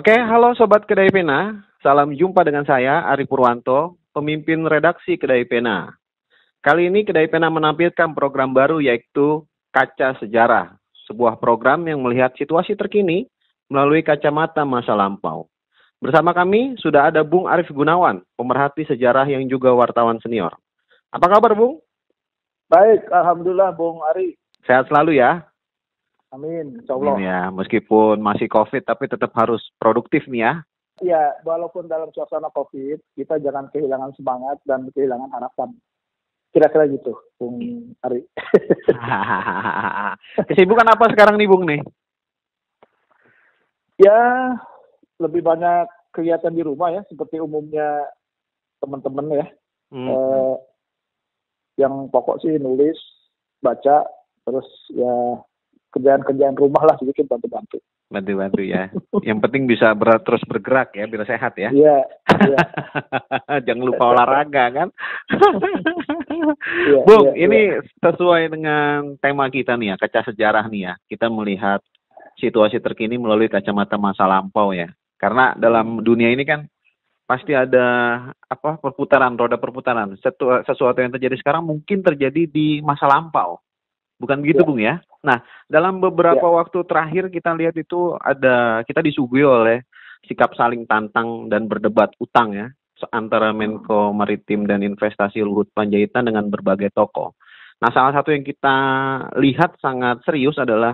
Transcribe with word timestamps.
Oke, 0.00 0.16
halo 0.16 0.56
Sobat 0.56 0.88
Kedai 0.88 1.12
Pena. 1.12 1.60
Salam 1.84 2.16
jumpa 2.16 2.40
dengan 2.40 2.64
saya, 2.64 3.04
Ari 3.12 3.28
Purwanto, 3.28 4.00
pemimpin 4.16 4.64
redaksi 4.64 5.20
Kedai 5.20 5.44
Pena. 5.44 5.92
Kali 6.64 6.88
ini 6.88 7.04
Kedai 7.04 7.28
Pena 7.28 7.52
menampilkan 7.52 8.16
program 8.16 8.56
baru 8.56 8.80
yaitu 8.80 9.44
Kaca 9.68 10.16
Sejarah, 10.16 10.72
sebuah 11.04 11.36
program 11.36 11.84
yang 11.84 12.00
melihat 12.00 12.32
situasi 12.32 12.80
terkini 12.80 13.28
melalui 13.68 14.00
kacamata 14.00 14.64
masa 14.64 14.96
lampau. 14.96 15.52
Bersama 16.00 16.32
kami 16.32 16.80
sudah 16.80 17.12
ada 17.12 17.20
Bung 17.20 17.44
Arif 17.44 17.68
Gunawan, 17.68 18.24
pemerhati 18.40 18.88
sejarah 18.88 19.28
yang 19.28 19.44
juga 19.52 19.68
wartawan 19.76 20.16
senior. 20.24 20.56
Apa 21.12 21.28
kabar, 21.28 21.52
Bung? 21.52 21.76
Baik, 22.72 23.04
Alhamdulillah, 23.12 23.76
Bung 23.76 24.00
Ari. 24.16 24.32
Sehat 24.64 24.88
selalu 24.88 25.20
ya. 25.20 25.44
Amin, 26.30 26.78
insya 26.78 26.94
Allah. 26.94 27.14
Amin 27.18 27.26
ya, 27.26 27.40
meskipun 27.50 28.22
masih 28.22 28.46
COVID 28.46 28.86
tapi 28.86 29.10
tetap 29.10 29.34
harus 29.34 29.60
produktif 29.82 30.26
nih 30.30 30.46
ya. 30.46 30.52
Iya, 31.00 31.22
walaupun 31.42 31.88
dalam 31.88 32.12
suasana 32.12 32.52
COVID, 32.52 33.16
kita 33.16 33.40
jangan 33.40 33.72
kehilangan 33.72 34.12
semangat 34.14 34.60
dan 34.68 34.84
kehilangan 34.92 35.32
harapan. 35.32 35.72
Kira-kira 36.52 36.86
gitu, 36.92 37.16
Bung 37.40 37.56
Ari. 38.04 38.26
Kesibukan 40.50 40.86
apa 40.92 41.08
sekarang 41.14 41.40
nih, 41.40 41.48
Bung 41.48 41.64
nih? 41.64 41.80
ya, 44.00 44.20
lebih 45.20 45.44
banyak 45.44 45.88
kegiatan 46.12 46.52
di 46.52 46.62
rumah 46.64 46.92
ya, 46.92 47.02
seperti 47.08 47.40
umumnya 47.40 48.08
teman-teman 48.80 49.40
ya. 49.40 49.46
Hmm. 49.92 50.08
Eh, 50.08 50.54
yang 51.80 52.08
pokok 52.12 52.44
sih 52.44 52.56
nulis, 52.60 52.96
baca, 53.64 54.04
terus 54.44 54.68
ya 54.92 55.40
kerjaan-kerjaan 55.90 56.56
rumah 56.56 56.82
lah 56.86 56.96
sedikit 56.98 57.26
bantu-bantu. 57.26 57.82
Bantu-bantu 58.10 58.62
ya. 58.62 58.90
Yang 59.22 59.38
penting 59.42 59.62
bisa 59.66 59.94
ber 59.94 60.22
terus 60.22 60.42
bergerak 60.46 60.94
ya, 60.94 61.04
biar 61.06 61.26
sehat 61.26 61.54
ya. 61.58 61.70
Iya, 61.70 61.98
iya. 62.46 62.58
Jangan 63.66 63.84
lupa 63.86 64.14
olahraga 64.14 64.64
kan. 64.70 64.88
iya, 66.90 67.02
Bung, 67.06 67.34
iya, 67.34 67.46
ini 67.46 67.60
iya. 67.74 67.78
sesuai 68.02 68.50
dengan 68.50 69.14
tema 69.18 69.46
kita 69.50 69.74
nih 69.74 69.94
ya, 69.94 69.96
kaca 69.98 70.30
sejarah 70.30 70.66
nih 70.70 70.90
ya. 70.90 70.92
Kita 71.06 71.26
melihat 71.30 71.82
situasi 72.38 72.80
terkini 72.80 73.20
melalui 73.20 73.50
kacamata 73.50 74.00
masa 74.00 74.24
lampau 74.24 74.72
ya. 74.72 74.88
Karena 75.20 75.52
dalam 75.58 76.00
dunia 76.00 76.32
ini 76.32 76.42
kan 76.48 76.64
pasti 77.28 77.54
ada 77.54 77.86
apa 78.50 78.80
perputaran 78.82 79.38
roda 79.38 79.60
perputaran. 79.60 80.18
Sesuatu 80.66 80.98
yang 80.98 81.14
terjadi 81.14 81.36
sekarang 81.38 81.62
mungkin 81.62 82.02
terjadi 82.02 82.48
di 82.50 82.82
masa 82.82 83.06
lampau. 83.06 83.62
Bukan 84.20 84.44
begitu, 84.44 84.60
Ya. 84.60 84.68
Bung 84.68 84.80
ya? 84.80 84.94
Nah, 85.24 85.40
dalam 85.64 85.96
beberapa 86.00 86.44
waktu 86.44 86.84
terakhir 86.84 87.32
kita 87.32 87.56
lihat 87.56 87.72
itu 87.80 88.16
ada 88.20 88.84
kita 88.84 89.00
disuguhi 89.00 89.44
oleh 89.44 89.80
sikap 90.28 90.52
saling 90.52 90.84
tantang 90.84 91.48
dan 91.48 91.64
berdebat 91.64 92.12
utang 92.20 92.52
ya 92.52 92.68
antara 93.08 93.56
Menko 93.56 94.12
Maritim 94.12 94.68
dan 94.68 94.84
Investasi 94.84 95.40
Luhut 95.40 95.72
Panjaitan 95.72 96.28
dengan 96.28 96.52
berbagai 96.52 96.92
tokoh. 96.92 97.32
Nah, 97.80 97.88
salah 97.96 98.12
satu 98.12 98.28
yang 98.28 98.44
kita 98.44 98.76
lihat 99.40 99.80
sangat 99.80 100.20
serius 100.28 100.60
adalah 100.60 100.92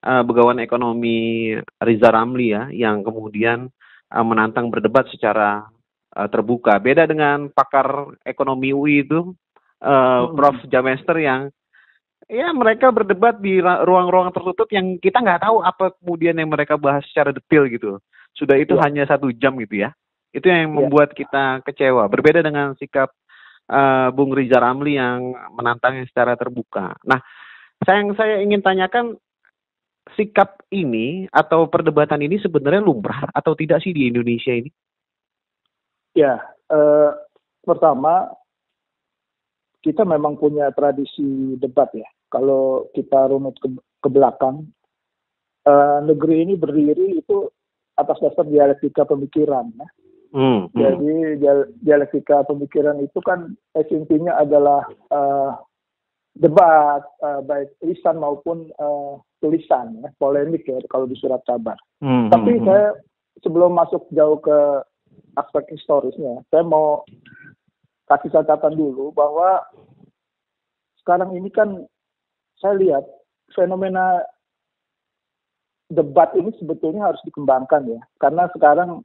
eh, 0.00 0.22
begawan 0.24 0.64
ekonomi 0.64 1.52
Riza 1.76 2.08
Ramli 2.08 2.56
ya 2.56 2.72
yang 2.72 3.04
kemudian 3.04 3.68
eh, 4.08 4.24
menantang 4.24 4.72
berdebat 4.72 5.12
secara 5.12 5.68
eh, 6.16 6.28
terbuka. 6.32 6.80
Beda 6.80 7.04
dengan 7.04 7.52
pakar 7.52 8.16
ekonomi 8.24 8.72
UI 8.72 9.04
itu 9.04 9.36
eh, 9.84 10.20
Hmm. 10.24 10.32
Prof 10.32 10.56
Jamester 10.72 11.20
yang 11.20 11.52
ya 12.32 12.48
mereka 12.56 12.88
berdebat 12.88 13.36
di 13.44 13.60
ruang-ruang 13.60 14.32
tertutup 14.32 14.64
yang 14.72 14.96
kita 14.96 15.20
nggak 15.20 15.44
tahu 15.44 15.60
apa 15.60 15.92
kemudian 16.00 16.32
yang 16.40 16.48
mereka 16.48 16.80
bahas 16.80 17.04
secara 17.04 17.28
detail 17.36 17.68
gitu. 17.68 18.00
Sudah 18.32 18.56
itu 18.56 18.72
Ya. 18.80 18.88
hanya 18.88 19.04
satu 19.04 19.28
jam 19.36 19.52
gitu 19.60 19.84
ya. 19.84 19.92
Itu 20.32 20.48
yang 20.48 20.72
Ya. 20.72 20.74
membuat 20.80 21.12
kita 21.12 21.60
kecewa. 21.68 22.08
Berbeda 22.08 22.40
dengan 22.40 22.72
sikap 22.80 23.12
eh, 23.72 24.08
Bung 24.12 24.34
Riza 24.34 24.58
Ramli 24.58 24.98
yang 24.98 25.32
menantangnya 25.54 26.04
secara 26.10 26.34
terbuka. 26.34 26.98
Nah, 27.06 27.22
saya 27.86 28.02
yang 28.02 28.10
saya 28.18 28.34
ingin 28.42 28.60
tanyakan 28.60 29.16
sikap 30.18 30.60
ini 30.74 31.30
atau 31.30 31.70
perdebatan 31.70 32.20
ini 32.20 32.42
sebenarnya 32.42 32.82
lumrah 32.82 33.30
atau 33.30 33.54
tidak 33.54 33.80
sih 33.80 33.94
di 33.94 34.10
Indonesia 34.10 34.50
ini? 34.50 34.68
Ya, 36.12 36.42
eh, 36.68 37.10
pertama 37.62 38.34
kita 39.82 40.06
memang 40.06 40.36
punya 40.36 40.70
tradisi 40.74 41.54
debat 41.56 41.88
ya. 41.94 42.06
Kalau 42.32 42.88
kita 42.96 43.28
runut 43.28 43.52
ke, 43.60 43.68
ke 43.76 44.08
belakang, 44.08 44.72
eh, 45.68 45.98
negeri 46.00 46.48
ini 46.48 46.54
berdiri 46.56 47.20
itu 47.20 47.52
atas 48.00 48.16
dasar 48.24 48.48
dialektika 48.48 49.04
pemikiran. 49.04 49.68
Ya. 49.76 49.88
Hmm, 50.32 50.72
hmm. 50.72 50.80
Jadi 50.80 51.12
dial- 51.44 51.70
dialektika 51.84 52.40
pemikiran 52.48 52.96
itu 53.04 53.20
kan 53.20 53.52
esensinya 53.76 54.40
adalah 54.40 54.88
eh, 54.88 55.52
debat 56.40 57.04
eh, 57.20 57.40
baik 57.44 57.76
lisan 57.84 58.16
maupun 58.16 58.72
eh, 58.72 59.14
tulisan, 59.44 60.00
ya, 60.00 60.08
polemik 60.16 60.64
ya 60.64 60.80
kalau 60.88 61.04
di 61.04 61.20
surat 61.20 61.44
kabar. 61.44 61.76
Hmm, 62.00 62.32
Tapi 62.32 62.56
hmm, 62.56 62.60
hmm. 62.64 62.66
saya 62.66 62.86
sebelum 63.44 63.76
masuk 63.76 64.08
jauh 64.16 64.40
ke 64.40 64.58
aspek 65.36 65.68
historisnya, 65.76 66.40
saya 66.48 66.64
mau 66.64 67.04
kasih 68.08 68.32
catatan 68.32 68.76
dulu 68.76 69.12
bahwa 69.12 69.60
sekarang 71.00 71.36
ini 71.36 71.52
kan 71.52 71.84
saya 72.62 72.78
lihat 72.78 73.04
fenomena 73.50 74.22
debat 75.90 76.32
ini 76.38 76.54
sebetulnya 76.56 77.10
harus 77.12 77.20
dikembangkan 77.26 77.84
ya, 77.90 78.00
karena 78.16 78.46
sekarang 78.54 79.02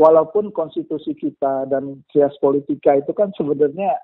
walaupun 0.00 0.48
konstitusi 0.54 1.12
kita 1.12 1.68
dan 1.68 2.00
kias 2.08 2.32
politika 2.40 2.96
itu 2.96 3.12
kan 3.12 3.28
sebenarnya 3.36 4.00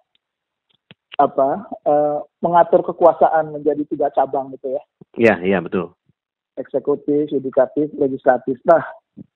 apa 1.16 1.64
eh, 1.88 2.18
mengatur 2.44 2.84
kekuasaan 2.84 3.56
menjadi 3.56 3.88
tiga 3.88 4.12
cabang 4.12 4.52
gitu 4.52 4.76
ya 4.76 4.82
Ya, 5.16 5.40
iya 5.40 5.64
betul. 5.64 5.96
eksekutif, 6.56 7.32
yudikatif, 7.32 7.88
legislatif. 7.96 8.60
Nah, 8.64 8.80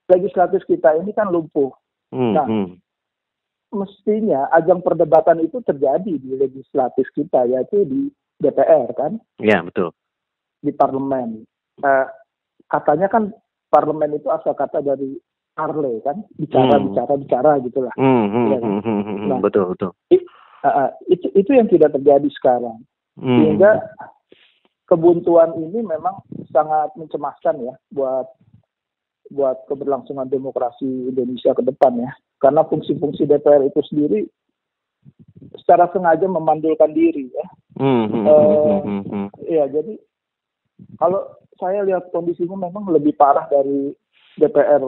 legislatif 0.09 0.65
kita 0.65 0.97
ini 1.01 1.13
kan 1.13 1.29
lumpuh. 1.29 1.73
Hmm, 2.13 2.33
Nah. 2.37 2.47
hmm. 2.49 2.69
Mestinya 3.71 4.51
ajang 4.51 4.83
perdebatan 4.83 5.41
itu 5.47 5.63
terjadi 5.63 6.17
di 6.17 6.31
legislatif 6.35 7.07
kita, 7.15 7.47
yaitu 7.47 7.87
di 7.87 8.11
DPR 8.41 8.89
kan, 8.97 9.21
Ya, 9.37 9.61
betul. 9.61 9.93
di 10.61 10.73
parlemen. 10.73 11.45
Eh, 11.79 12.07
katanya 12.67 13.07
kan 13.07 13.33
parlemen 13.69 14.17
itu 14.17 14.29
asal 14.29 14.53
kata 14.53 14.81
dari 14.81 15.17
parle 15.53 16.01
kan, 16.01 16.25
bicara, 16.37 16.81
Hmm. 16.81 16.89
bicara, 16.89 17.13
bicara 17.17 17.51
gitulah. 17.61 17.95
Hmm, 17.97 18.27
hmm, 18.27 18.47
Iya 18.49 18.57
kan? 18.59 18.71
hmm, 18.71 18.83
hmm, 18.83 19.03
hmm, 19.05 19.29
Nah. 19.29 19.39
betul, 19.41 19.65
betul. 19.73 19.93
Eh, 20.11 20.21
eh, 20.65 20.91
itu 21.09 21.27
itu 21.33 21.51
yang 21.53 21.69
tidak 21.69 21.93
terjadi 21.93 22.29
sekarang. 22.33 22.81
Hmm. 23.21 23.39
Sehingga 23.41 23.81
kebuntuan 24.85 25.53
ini 25.57 25.85
memang 25.85 26.25
sangat 26.51 26.91
mencemaskan 26.97 27.63
ya 27.63 27.75
buat 27.93 28.27
buat 29.31 29.63
keberlangsungan 29.71 30.27
demokrasi 30.27 31.13
Indonesia 31.13 31.55
ke 31.55 31.63
depan 31.63 32.03
ya. 32.03 32.11
Karena 32.43 32.67
fungsi-fungsi 32.67 33.29
DPR 33.29 33.63
itu 33.63 33.79
sendiri 33.87 34.27
secara 35.55 35.87
sengaja 35.93 36.27
memandulkan 36.27 36.91
diri 36.91 37.31
ya. 37.31 37.47
Hmm, 37.81 38.05
hmm, 38.13 38.25
Eh, 38.29 38.37
hmm, 38.61 38.81
hmm, 38.85 39.03
hmm. 39.09 39.27
Iya, 39.49 39.65
jadi 39.73 39.95
kalau 41.01 41.25
saya 41.57 41.81
lihat 41.89 42.13
kondisinya 42.13 42.69
memang 42.69 42.93
lebih 42.93 43.17
parah 43.17 43.49
dari 43.49 43.97
DPR 44.37 44.85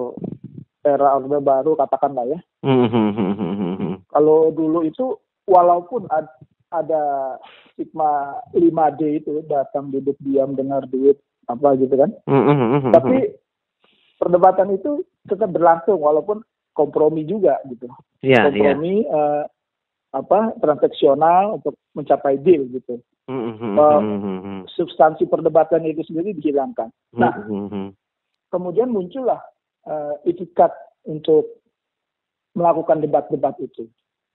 era 0.82 1.08
Orde 1.16 1.38
Baru 1.40 1.72
katakanlah 1.78 2.26
ya. 2.28 2.38
Hmm, 2.60 2.90
hmm, 2.90 3.10
hmm, 3.16 3.32
hmm, 3.32 3.54
hmm, 3.56 3.74
hmm. 3.80 3.94
Kalau 4.12 4.52
dulu 4.52 4.84
itu 4.84 5.16
walaupun 5.48 6.04
ad- 6.12 6.36
ada 6.72 7.36
stigma 7.72 8.40
5D 8.52 9.24
itu 9.24 9.40
datang 9.46 9.92
duduk 9.92 10.16
diam 10.20 10.52
dengar 10.52 10.84
duit 10.88 11.16
apa 11.48 11.76
gitu 11.80 11.94
kan. 11.96 12.10
Hmm, 12.28 12.44
hmm, 12.44 12.56
hmm, 12.56 12.80
hmm, 12.88 12.92
Tapi 12.92 13.16
perdebatan 14.18 14.74
itu 14.74 15.00
tetap 15.26 15.50
berlangsung 15.54 15.96
walaupun 16.02 16.42
kompromi 16.72 17.24
juga 17.28 17.60
gitu. 17.68 17.88
Iya, 18.24 18.48
iya. 18.48 18.50
kompromi 18.50 19.04
eh, 19.06 19.42
apa 20.12 20.52
transaksional 20.60 21.56
untuk 21.60 21.74
mencapai 21.96 22.36
deal 22.40 22.68
gitu. 22.68 23.00
Hmm, 23.28 23.56
hmm, 23.56 23.74
Eh, 23.78 23.98
hmm, 23.98 24.18
hmm, 24.20 24.40
hmm. 24.44 24.60
Substansi 24.76 25.24
perdebatan 25.24 25.88
itu 25.88 26.04
sendiri 26.04 26.36
dihilangkan. 26.36 26.92
Nah, 27.16 27.32
Hmm, 27.48 27.48
hmm, 27.48 27.68
hmm. 27.72 27.88
kemudian 28.52 28.92
muncullah 28.92 29.40
eh, 29.82 30.14
itikat 30.28 30.70
untuk 31.08 31.58
melakukan 32.54 33.00
debat-debat 33.02 33.56
itu. 33.58 33.88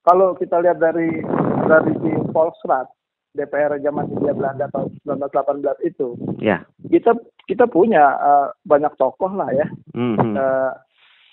Kalau 0.04 0.34
kita 0.36 0.60
lihat 0.60 0.82
dari 0.82 1.22
dari 1.68 1.94
di 2.04 2.12
Volksrat 2.34 2.90
DPR 3.32 3.78
zaman 3.80 4.10
Hindia 4.10 4.34
Belanda 4.34 4.66
tahun 4.74 4.98
1918 5.06 5.78
itu, 5.86 6.18
Ya. 6.42 6.66
kita 6.90 7.14
kita 7.46 7.70
punya 7.70 8.18
eh, 8.18 8.48
banyak 8.66 8.92
tokoh 8.98 9.30
lah 9.30 9.48
ya 9.54 9.68
Hmm, 9.94 10.18
hmm, 10.18 10.36
eh, 10.36 10.72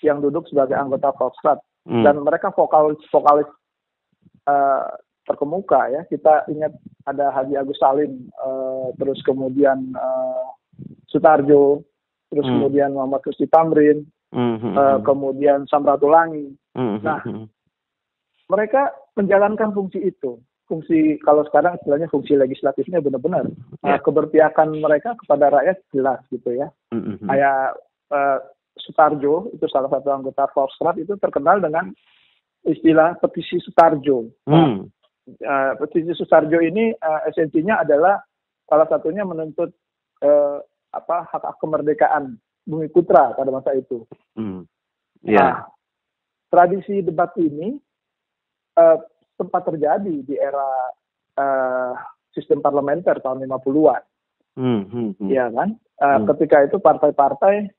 yang 0.05 0.21
duduk 0.21 0.45
sebagai 0.47 0.77
anggota 0.77 1.09
Volksrat 1.17 1.59
hmm. 1.89 2.03
dan 2.05 2.21
mereka 2.21 2.53
vokalis 2.53 3.01
vokalis 3.09 3.49
eh, 4.45 4.85
terkemuka 5.25 5.89
ya. 5.89 6.01
Kita 6.05 6.45
ingat 6.47 6.73
ada 7.09 7.33
Haji 7.33 7.57
Agus 7.57 7.81
Salim, 7.81 8.29
eh, 8.29 8.87
terus 8.97 9.19
kemudian 9.25 9.93
eh, 9.93 10.45
Sutarjo, 11.09 11.81
terus 12.29 12.45
Hmm. 12.45 12.61
kemudian 12.61 12.93
Muhammad 12.93 13.25
Kusti 13.25 13.49
Tamrin, 13.49 14.05
Hmm, 14.35 14.59
hmm, 14.59 14.75
eh, 14.75 14.83
hmm. 14.99 15.03
kemudian 15.07 15.59
Samratulangi. 15.69 16.51
Hmm, 16.75 16.99
hmm, 16.99 17.05
nah, 17.07 17.21
hmm. 17.23 17.47
Mereka 18.51 18.93
menjalankan 19.17 19.71
fungsi 19.73 20.03
itu. 20.05 20.37
Fungsi 20.65 21.21
kalau 21.21 21.45
sekarang 21.45 21.77
istilahnya 21.77 22.09
fungsi 22.09 22.33
legislatifnya 22.33 22.97
benar-benar 22.97 23.45
Ya. 23.85 23.95
Eh, 23.95 23.99
keberpihakan 24.01 24.81
mereka 24.81 25.13
kepada 25.21 25.53
rakyat 25.53 25.77
jelas 25.93 26.19
gitu 26.33 26.57
ya. 26.57 26.67
Hmm, 26.89 27.01
hmm, 27.05 27.15
hmm. 27.21 27.27
Kayak 27.29 27.79
eh, 28.11 28.39
Sutarjo 28.75 29.55
itu 29.55 29.65
salah 29.71 29.87
satu 29.87 30.11
anggota 30.11 30.51
Volksrat 30.51 30.99
itu 30.99 31.15
terkenal 31.15 31.63
dengan 31.63 31.95
istilah 32.65 33.15
petisi 33.21 33.61
Sutarjo. 33.61 34.25
Nah, 34.49 34.65
Hmm. 34.65 34.89
eh, 35.29 35.71
petisi 35.77 36.11
Sutarjo 36.13 36.59
ini 36.59 36.91
eh, 36.91 37.21
esensinya 37.29 37.81
adalah 37.81 38.17
salah 38.65 38.87
satunya 38.89 39.21
menuntut 39.21 39.69
eh, 40.21 40.57
apa 40.89 41.27
hak 41.27 41.43
hak 41.43 41.57
kemerdekaan 41.61 42.39
Bumi 42.65 42.89
Putra 42.89 43.35
pada 43.37 43.51
masa 43.53 43.77
itu. 43.77 44.03
Hmm. 44.33 44.65
Nah, 45.21 45.29
Ya. 45.29 45.49
tradisi 46.49 47.01
debat 47.01 47.29
ini 47.37 47.77
eh, 48.75 48.97
sempat 49.37 49.63
terjadi 49.65 50.23
di 50.23 50.35
era 50.35 50.65
eh, 51.35 51.93
sistem 52.31 52.59
parlementer 52.59 53.19
tahun 53.19 53.43
50-an, 53.43 54.03
Hmm, 54.55 54.81
hmm, 54.87 55.09
hmm. 55.19 55.27
ya 55.29 55.47
kan? 55.51 55.75
Eh, 55.75 56.07
Hmm. 56.19 56.25
Ketika 56.31 56.63
itu 56.63 56.79
partai-partai 56.79 57.69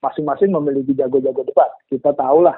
masing-masing 0.00 0.48
memiliki 0.52 0.96
jago-jago 0.96 1.44
debat. 1.44 1.68
Kita 1.88 2.12
tahulah 2.12 2.56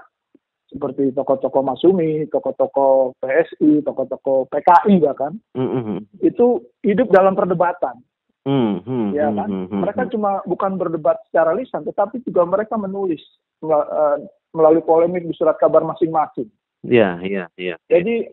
seperti 0.72 1.12
tokoh-tokoh 1.12 1.62
Masumi, 1.62 2.24
tokoh-tokoh 2.32 3.14
PSI, 3.20 3.84
tokoh-tokoh 3.84 4.48
PKI 4.48 4.94
bahkan 5.04 5.36
Hmm, 5.52 5.68
hmm, 5.68 5.82
hmm. 5.84 5.98
itu 6.24 6.64
hidup 6.82 7.12
dalam 7.12 7.36
perdebatan, 7.36 8.00
Hmm, 8.42 8.82
hmm, 8.82 9.08
ya 9.14 9.30
kan? 9.30 9.48
hmm, 9.48 9.66
hmm, 9.70 9.80
Mereka 9.86 10.02
cuma 10.10 10.42
bukan 10.48 10.74
berdebat 10.74 11.20
secara 11.30 11.54
lisan, 11.54 11.86
tetapi 11.86 12.24
juga 12.26 12.42
mereka 12.42 12.74
menulis 12.74 13.22
eh, 13.62 14.16
melalui 14.50 14.82
polemik 14.82 15.22
di 15.22 15.34
surat 15.36 15.54
kabar 15.62 15.86
masing-masing. 15.86 16.50
Ya, 16.82 17.22
ya, 17.22 17.46
ya. 17.54 17.78
Jadi 17.86 18.26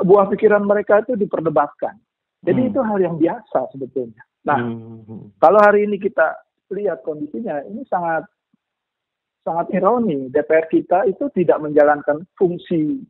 buah 0.00 0.24
pikiran 0.32 0.64
mereka 0.64 1.04
itu 1.04 1.18
diperdebatkan. 1.18 2.00
Jadi 2.42 2.60
Hmm. 2.64 2.70
itu 2.72 2.80
hal 2.80 2.98
yang 2.98 3.16
biasa 3.20 3.68
sebetulnya. 3.70 4.22
Nah, 4.42 4.58
hmm. 4.58 5.36
kalau 5.38 5.60
hari 5.60 5.84
ini 5.86 6.00
kita 6.00 6.34
lihat 6.72 7.04
kondisinya, 7.04 7.60
ini 7.68 7.84
sangat 7.86 8.24
sangat 9.42 9.70
ironi. 9.74 10.30
DPR 10.30 10.66
kita 10.70 11.06
itu 11.06 11.28
tidak 11.34 11.58
menjalankan 11.62 12.26
fungsi 12.38 13.02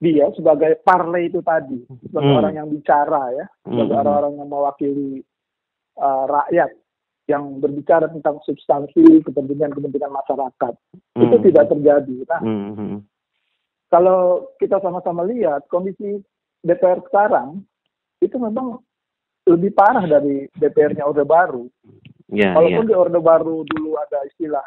dia 0.00 0.28
sebagai 0.36 0.84
parley 0.84 1.32
itu 1.32 1.40
tadi, 1.40 1.80
sebagai 2.04 2.28
Hmm. 2.28 2.40
orang 2.44 2.54
yang 2.60 2.68
bicara 2.68 3.22
ya, 3.32 3.46
sebagai 3.64 3.94
Hmm. 3.96 4.02
orang-orang 4.04 4.32
yang 4.36 4.48
mewakili 4.52 5.10
uh, 5.94 6.26
rakyat 6.26 6.74
yang 7.30 7.62
berbicara 7.62 8.10
tentang 8.10 8.36
substansi 8.44 9.24
kepentingan-kepentingan 9.24 10.12
masyarakat. 10.12 10.74
Itu 11.16 11.36
Hmm. 11.38 11.44
tidak 11.46 11.64
terjadi. 11.72 12.16
Nah, 12.28 12.40
Hmm, 12.42 12.70
hmm. 12.76 12.98
kalau 13.88 14.50
kita 14.60 14.82
sama-sama 14.84 15.24
lihat 15.24 15.64
kondisi 15.72 16.20
DPR 16.60 17.00
sekarang 17.08 17.64
itu 18.20 18.36
memang 18.36 18.82
lebih 19.46 19.72
parah 19.72 20.04
dari 20.04 20.48
DPR-nya 20.56 21.04
Orde 21.04 21.24
Baru. 21.24 21.68
Ya. 22.32 22.56
Walaupun 22.56 22.88
di 22.88 22.94
Orde 22.96 23.20
Baru 23.20 23.64
dulu 23.68 23.96
ada 24.00 24.24
istilah 24.28 24.64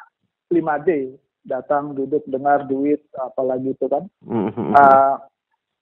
5D, 0.47 1.17
datang, 1.43 1.95
duduk, 1.95 2.23
dengar, 2.27 2.67
duit, 2.67 3.03
apalagi 3.15 3.75
itu 3.75 3.85
kan. 3.87 4.07
Hmm, 4.23 4.51
hmm, 4.51 4.71
hmm. 4.71 4.73
Ah, 4.75 5.19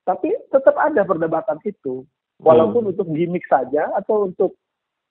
tapi 0.05 0.33
tetap 0.49 0.75
ada 0.77 1.01
perdebatan 1.05 1.61
itu, 1.65 2.05
walaupun 2.41 2.93
untuk 2.93 3.09
gimmick 3.13 3.45
saja 3.49 3.89
atau 3.97 4.29
untuk 4.29 4.57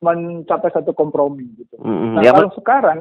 mencapai 0.03 0.71
satu 0.75 0.93
kompromi 0.93 1.49
gitu. 1.59 1.77
Hmm, 1.81 1.99
hmm. 1.99 2.13
Nah, 2.19 2.23
Ya, 2.23 2.31
kalau 2.35 2.51
sekarang, 2.55 2.99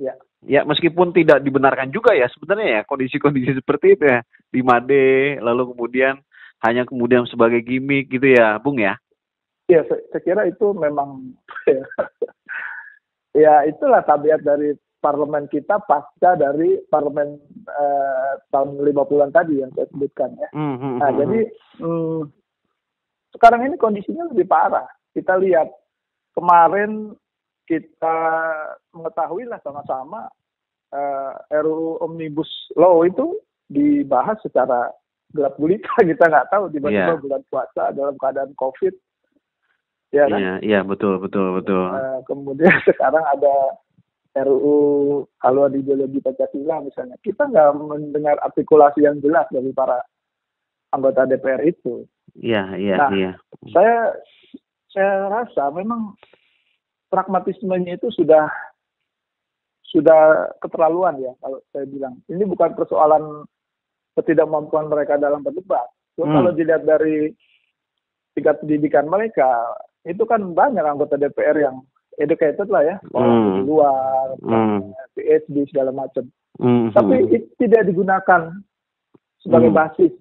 ya 0.00 0.14
ya 0.44 0.60
meskipun 0.68 1.16
tidak 1.16 1.40
dibenarkan 1.40 1.88
juga 1.88 2.12
ya 2.12 2.28
sebenarnya 2.28 2.68
ya 2.68 2.82
kondisi-kondisi 2.84 3.56
seperti 3.60 3.96
itu 3.96 4.04
ya 4.04 4.20
5D 4.52 4.92
lalu 5.40 5.72
kemudian 5.72 6.20
hanya 6.64 6.84
kemudian 6.84 7.24
sebagai 7.28 7.64
gimmick 7.64 8.12
gitu 8.12 8.36
ya 8.36 8.60
Bung 8.60 8.80
ya 8.80 9.00
Ya, 9.64 9.80
saya, 9.88 10.04
saya 10.12 10.20
kira 10.20 10.42
itu 10.44 10.76
memang 10.76 11.32
ya 13.32 13.64
itulah 13.64 14.04
tabiat 14.04 14.44
dari 14.44 14.76
parlemen 15.04 15.44
kita 15.52 15.84
pasca 15.84 16.32
dari 16.40 16.80
parlemen 16.88 17.36
eh, 17.68 18.32
tahun 18.48 18.80
50-an 18.80 19.30
tadi 19.36 19.60
yang 19.60 19.68
saya 19.76 19.84
sebutkan 19.92 20.32
ya. 20.40 20.48
Hmm, 20.56 20.80
hmm, 20.80 20.96
Nah, 21.04 21.10
hmm, 21.12 21.18
jadi 21.20 21.40
hmm, 21.84 22.20
sekarang 23.36 23.60
ini 23.68 23.76
kondisinya 23.76 24.24
lebih 24.32 24.48
parah. 24.48 24.88
Kita 25.12 25.36
lihat 25.36 25.68
kemarin 26.32 27.12
kita 27.68 28.16
mengetahui 28.96 29.44
lah 29.44 29.60
sama-sama 29.60 30.32
eh, 30.96 31.32
RUU 31.60 32.00
Omnibus 32.00 32.72
Law 32.80 33.04
itu 33.04 33.36
dibahas 33.68 34.40
secara 34.40 34.88
gelap 35.34 35.58
gulita 35.60 35.92
kita 36.08 36.24
nggak 36.30 36.48
tahu 36.48 36.72
tiba-tiba 36.72 37.12
Iya. 37.12 37.20
bulan 37.20 37.42
puasa 37.52 37.92
dalam 37.92 38.16
keadaan 38.16 38.56
COVID 38.56 38.94
ya 40.14 40.30
kan? 40.30 40.38
Iya, 40.38 40.54
iya 40.62 40.80
betul, 40.86 41.18
betul, 41.18 41.58
betul. 41.58 41.90
Eh, 41.90 42.18
kemudian 42.30 42.70
sekarang 42.88 43.24
ada 43.34 43.74
RUU 44.34 45.22
haluan 45.46 45.78
ideologi 45.78 46.18
Pancasila 46.18 46.82
misalnya. 46.82 47.14
Kita 47.22 47.46
nggak 47.46 47.70
mendengar 47.78 48.36
artikulasi 48.42 49.06
yang 49.06 49.22
jelas 49.22 49.46
dari 49.54 49.70
para 49.70 50.02
anggota 50.90 51.26
DPR 51.30 51.62
itu. 51.62 52.02
Iya, 52.34 52.74
iya, 52.74 52.96
Nah, 52.98 53.10
iya. 53.14 53.32
Saya 53.70 54.18
saya 54.90 55.30
rasa 55.30 55.70
memang 55.70 56.18
pragmatismenya 57.10 57.94
itu 57.98 58.10
sudah 58.10 58.50
sudah 59.86 60.50
keterlaluan 60.58 61.22
ya 61.22 61.32
kalau 61.38 61.62
saya 61.70 61.86
bilang. 61.86 62.18
Ini 62.26 62.42
bukan 62.42 62.74
persoalan 62.74 63.46
ketidakmampuan 64.18 64.90
mereka 64.90 65.14
dalam 65.14 65.46
berdebat. 65.46 65.86
Hmm. 66.18 66.30
Kalau 66.30 66.50
dilihat 66.50 66.82
dari 66.82 67.30
tingkat 68.34 68.58
pendidikan 68.62 69.06
mereka, 69.06 69.78
itu 70.02 70.26
kan 70.26 70.42
banyak 70.54 70.82
anggota 70.82 71.14
DPR 71.14 71.54
yang 71.58 71.86
educated 72.18 72.68
lah 72.70 72.82
ya, 72.84 72.96
sekolah 73.08 73.26
Hmm. 73.26 73.54
di 73.54 73.60
luar, 73.66 74.26
Hmm. 74.42 74.78
PhD 75.14 75.56
segala 75.70 75.90
macam. 75.90 76.24
Hmm, 76.58 76.94
Tapi 76.94 77.14
hmm. 77.18 77.34
itu 77.34 77.48
tidak 77.58 77.82
digunakan 77.90 78.42
sebagai 79.42 79.70
Hmm. 79.70 79.78
basis 79.78 80.12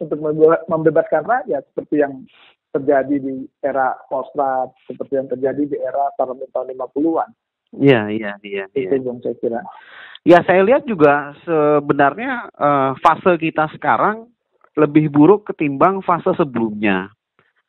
untuk 0.00 0.18
membe- 0.18 0.64
membebaskan 0.66 1.22
rakyat 1.28 1.62
seperti 1.72 2.00
yang 2.00 2.24
terjadi 2.72 3.16
di 3.20 3.44
era 3.60 3.92
Volkswagen, 4.08 4.72
seperti 4.88 5.12
yang 5.20 5.28
terjadi 5.28 5.62
di 5.68 5.76
era 5.76 6.08
parlemen 6.16 6.48
tahun 6.56 6.72
50-an. 6.72 7.30
Iya, 7.72 8.08
iya, 8.12 8.32
iya, 8.44 8.64
iya. 8.72 8.88
Itu 8.88 8.96
yang 9.00 9.20
saya 9.20 9.36
kira. 9.40 9.60
Ya 10.24 10.38
saya 10.44 10.62
lihat 10.64 10.84
juga 10.88 11.36
sebenarnya 11.44 12.48
eh, 12.52 12.90
fase 13.00 13.32
kita 13.40 13.68
sekarang 13.76 14.28
lebih 14.76 15.12
buruk 15.12 15.52
ketimbang 15.52 16.00
fase 16.00 16.32
sebelumnya. 16.36 17.12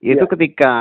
Yaitu 0.03 0.27
Iya. 0.27 0.31
ketika 0.35 0.73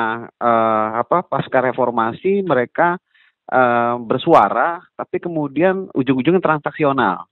eh, 0.43 0.88
apa 0.99 1.23
pasca 1.23 1.62
reformasi 1.62 2.43
mereka 2.43 2.99
eh, 3.47 3.97
bersuara, 4.02 4.83
tapi 4.99 5.23
kemudian 5.23 5.87
ujung-ujungnya 5.95 6.43
transaksional. 6.43 7.31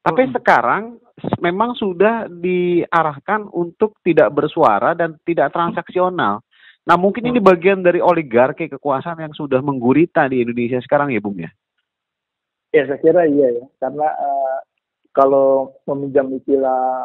Tapi 0.00 0.26
Mm. 0.26 0.32
sekarang 0.34 0.82
memang 1.44 1.76
sudah 1.76 2.26
diarahkan 2.32 3.44
untuk 3.52 4.00
tidak 4.00 4.32
bersuara 4.32 4.96
dan 4.96 5.20
tidak 5.22 5.52
transaksional. 5.52 6.40
Nah 6.88 6.96
mungkin 6.96 7.28
ini 7.28 7.38
bagian 7.38 7.84
dari 7.84 8.00
oligarki 8.00 8.72
kekuasaan 8.72 9.20
yang 9.20 9.34
sudah 9.36 9.60
menggurita 9.60 10.24
di 10.32 10.40
Indonesia 10.40 10.80
sekarang 10.80 11.12
ya 11.12 11.20
Bung 11.20 11.36
ya. 11.38 11.52
Ya 12.72 12.88
saya 12.88 12.98
kira 13.02 13.28
iya 13.28 13.60
ya, 13.60 13.64
karena 13.82 14.08
eh, 14.08 14.58
kalau 15.12 15.76
meminjam 15.84 16.30
istilah 16.32 17.04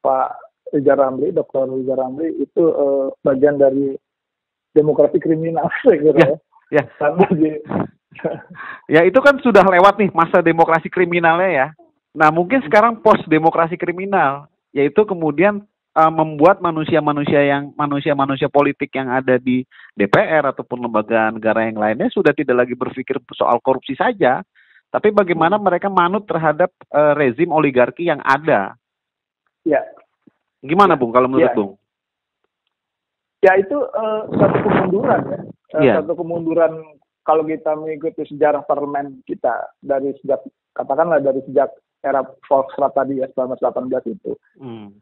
Pak 0.00 0.49
Rizal 0.70 0.98
Ramli, 0.98 1.34
Dr. 1.34 1.66
Rizal 1.66 1.98
Ramli 1.98 2.28
itu 2.38 2.62
eh, 2.62 3.06
bagian 3.22 3.58
dari 3.58 3.94
demokrasi 4.70 5.18
kriminal 5.18 5.66
saya 5.82 5.98
kira 5.98 6.18
Ya, 6.18 6.28
ya. 6.28 6.36
ya. 6.70 6.84
Karena 6.98 7.26
di, 7.34 7.50
Ya 8.94 9.00
itu 9.06 9.18
kan 9.22 9.38
sudah 9.42 9.62
lewat 9.66 9.98
nih 9.98 10.10
masa 10.14 10.42
demokrasi 10.42 10.90
kriminalnya 10.90 11.50
ya. 11.50 11.66
Nah 12.14 12.30
mungkin 12.34 12.62
sekarang 12.66 12.98
post 13.02 13.22
demokrasi 13.30 13.78
kriminal, 13.78 14.50
yaitu 14.74 15.06
kemudian 15.06 15.62
uh, 15.94 16.10
membuat 16.10 16.58
manusia-manusia 16.58 17.38
yang 17.46 17.70
manusia-manusia 17.78 18.50
politik 18.50 18.90
yang 18.94 19.10
ada 19.10 19.38
di 19.38 19.62
DPR 19.94 20.50
ataupun 20.50 20.82
lembaga 20.82 21.30
negara 21.30 21.70
yang 21.70 21.78
lainnya 21.78 22.10
sudah 22.10 22.34
tidak 22.34 22.66
lagi 22.66 22.74
berpikir 22.74 23.22
soal 23.38 23.62
korupsi 23.62 23.94
saja, 23.94 24.42
tapi 24.90 25.14
bagaimana 25.14 25.54
mereka 25.54 25.86
manut 25.86 26.26
terhadap 26.26 26.74
uh, 26.90 27.14
rezim 27.14 27.50
oligarki 27.54 28.10
yang 28.10 28.18
ada. 28.26 28.74
ya 29.62 29.78
Gimana 30.60 30.94
Bung 30.94 31.10
kalau 31.10 31.26
menurut 31.26 31.46
Ya. 31.46 31.56
Bung? 31.56 31.72
ya 33.40 33.56
itu 33.56 33.72
eh, 33.72 34.22
satu 34.30 34.56
kemunduran 34.60 35.20
ya 35.24 35.40
Iya. 35.80 35.94
satu 36.02 36.12
kemunduran 36.12 36.76
kalau 37.22 37.40
kita 37.42 37.72
mengikuti 37.72 38.20
sejarah 38.26 38.60
parlemen 38.62 39.24
kita 39.24 39.48
dari 39.80 40.12
sejak 40.20 40.44
katakanlah 40.72 41.24
dari 41.24 41.40
sejak 41.48 41.72
era 42.00 42.20
Volkswagen 42.44 42.92
tadi 42.92 43.14
ya 43.16 43.32
1918 43.32 44.12
itu 44.12 44.36
Hmm. 44.60 44.92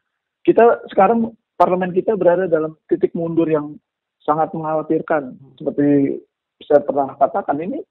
kita 0.43 0.63
sekarang 0.87 1.35
parlemen 1.55 1.91
kita 1.91 2.15
berada 2.15 2.47
dalam 2.47 2.79
titik 2.87 3.11
mundur 3.11 3.47
yang 3.47 3.75
sangat 4.23 4.55
mengkhawatirkan 4.55 5.35
seperti 5.57 6.23
saya 6.63 6.79
pernah 6.81 7.19
katakan 7.19 7.59
ini 7.59 7.83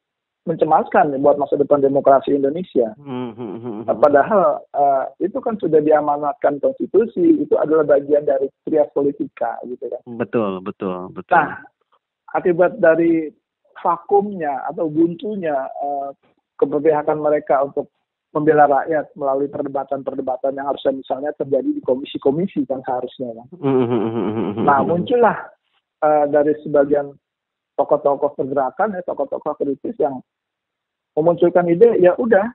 mencemaskan 0.47 1.11
buat 1.19 1.35
masa 1.35 1.59
depan 1.59 1.83
demokrasi 1.83 2.33
Indonesia. 2.33 2.95
Hmm, 2.95 3.35
hmm, 3.35 3.57
hmm, 3.59 3.79
nah, 3.85 3.95
padahal 3.99 4.63
uh, 4.71 5.05
itu 5.19 5.37
kan 5.43 5.59
sudah 5.59 5.83
diamanatkan 5.83 6.63
konstitusi, 6.63 7.43
itu 7.43 7.53
adalah 7.59 7.83
bagian 7.83 8.23
dari 8.23 8.47
trias 8.63 8.87
politika 8.95 9.59
gitu 9.67 9.91
kan. 9.91 10.01
Betul, 10.17 10.63
betul, 10.63 11.11
betul. 11.11 11.35
Nah, 11.35 11.61
akibat 12.31 12.79
dari 12.79 13.27
vakumnya 13.83 14.63
atau 14.71 14.87
buntunya 14.87 15.67
uh, 15.83 16.15
keberpihakan 16.57 17.21
mereka 17.21 17.61
untuk 17.67 17.91
membela 18.31 18.67
rakyat 18.67 19.11
melalui 19.15 19.47
perdebatan-perdebatan 19.47 20.57
yang 20.57 20.67
harusnya 20.67 20.93
misalnya 20.95 21.31
terjadi 21.35 21.69
di 21.73 21.81
komisi-komisi 21.83 22.63
kan 22.67 22.83
seharusnya 22.83 23.33
kan. 23.33 23.47
Nah, 24.63 24.79
muncullah 24.83 25.37
uh, 26.03 26.25
dari 26.27 26.53
sebagian 26.61 27.15
tokoh-tokoh 27.77 28.33
pergerakan 28.33 28.97
ya 28.97 29.01
tokoh-tokoh 29.05 29.53
kritis 29.61 29.95
yang 30.01 30.19
memunculkan 31.17 31.65
ide 31.65 31.97
ya 31.97 32.13
udah 32.21 32.45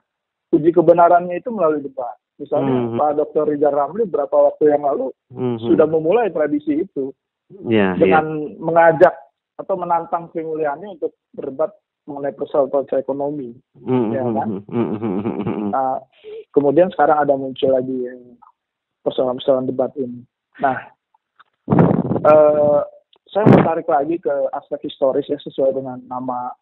uji 0.55 0.71
kebenarannya 0.71 1.35
itu 1.35 1.51
melalui 1.51 1.83
debat 1.83 2.15
misalnya 2.39 2.71
mm 2.71 2.85
-hmm. 2.95 2.99
Pak 2.99 3.11
Dr. 3.19 3.43
Rizal 3.51 3.75
Ramli 3.75 4.07
beberapa 4.07 4.49
waktu 4.49 4.71
yang 4.71 4.87
lalu 4.87 5.11
mm 5.29 5.37
-hmm. 5.37 5.57
sudah 5.67 5.85
memulai 5.85 6.31
tradisi 6.31 6.87
itu 6.87 7.11
yeah, 7.67 7.93
dengan 7.99 8.25
yeah. 8.25 8.57
mengajak 8.57 9.15
atau 9.59 9.75
menantang 9.77 10.31
Sri 10.33 10.41
Mulyani 10.41 10.97
untuk 10.97 11.13
berdebat 11.35 11.75
mengenai 12.09 12.33
persoalan 12.33 12.87
ekonomi 12.95 13.53
mm 13.77 13.85
-hmm. 13.85 14.07
ya 14.15 14.21
kan 14.23 14.49
mm 14.65 14.85
-hmm. 14.97 15.69
nah, 15.69 15.99
kemudian 16.55 16.89
sekarang 16.95 17.21
ada 17.21 17.35
muncul 17.35 17.69
lagi 17.69 17.97
persoalan-persoalan 19.03 19.67
debat 19.69 19.91
ini 19.99 20.23
nah 20.57 20.77
uh, 22.23 22.81
saya 23.33 23.49
mau 23.49 23.61
tarik 23.65 23.89
lagi 23.89 24.21
ke 24.21 24.33
aspek 24.53 24.85
historis 24.85 25.25
ya 25.25 25.37
sesuai 25.41 25.73
dengan 25.73 25.97
nama 26.05 26.53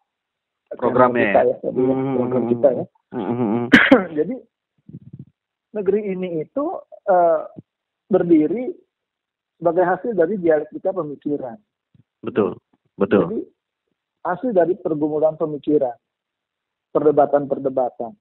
programnya 0.78 1.24
kita 1.28 1.40
ya, 1.44 1.56
mm-hmm. 1.70 2.14
program 2.16 2.44
kita 2.48 2.68
ya. 2.72 2.84
Mm-hmm. 3.12 3.62
Jadi 4.18 4.36
negeri 5.72 6.00
ini 6.12 6.28
itu 6.44 6.64
uh, 7.08 7.40
berdiri 8.08 8.72
sebagai 9.56 9.84
hasil 9.86 10.12
dari 10.12 10.34
dialektika 10.36 10.90
pemikiran. 10.92 11.56
Betul, 12.22 12.58
betul. 12.98 13.24
Jadi 13.30 13.40
hasil 14.22 14.50
dari 14.54 14.74
pergumulan 14.78 15.34
pemikiran, 15.34 15.94
perdebatan-perdebatan, 16.94 18.12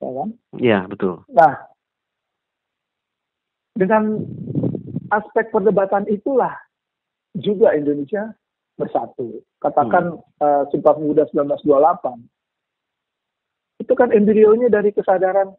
ya 0.00 0.10
kan? 0.12 0.28
Iya, 0.56 0.78
betul. 0.88 1.24
Nah, 1.32 1.68
dengan 3.76 4.24
aspek 5.12 5.52
perdebatan 5.52 6.08
itulah 6.08 6.56
juga 7.36 7.76
Indonesia 7.76 8.32
bersatu. 8.76 9.42
Katakan 9.58 10.20
hmm. 10.20 10.40
uh, 10.40 10.64
Sumpah 10.70 10.94
Pemuda 10.94 11.26
1928. 11.32 13.82
Itu 13.82 13.92
kan 13.92 14.12
embrionya 14.12 14.72
dari 14.72 14.92
kesadaran 14.92 15.52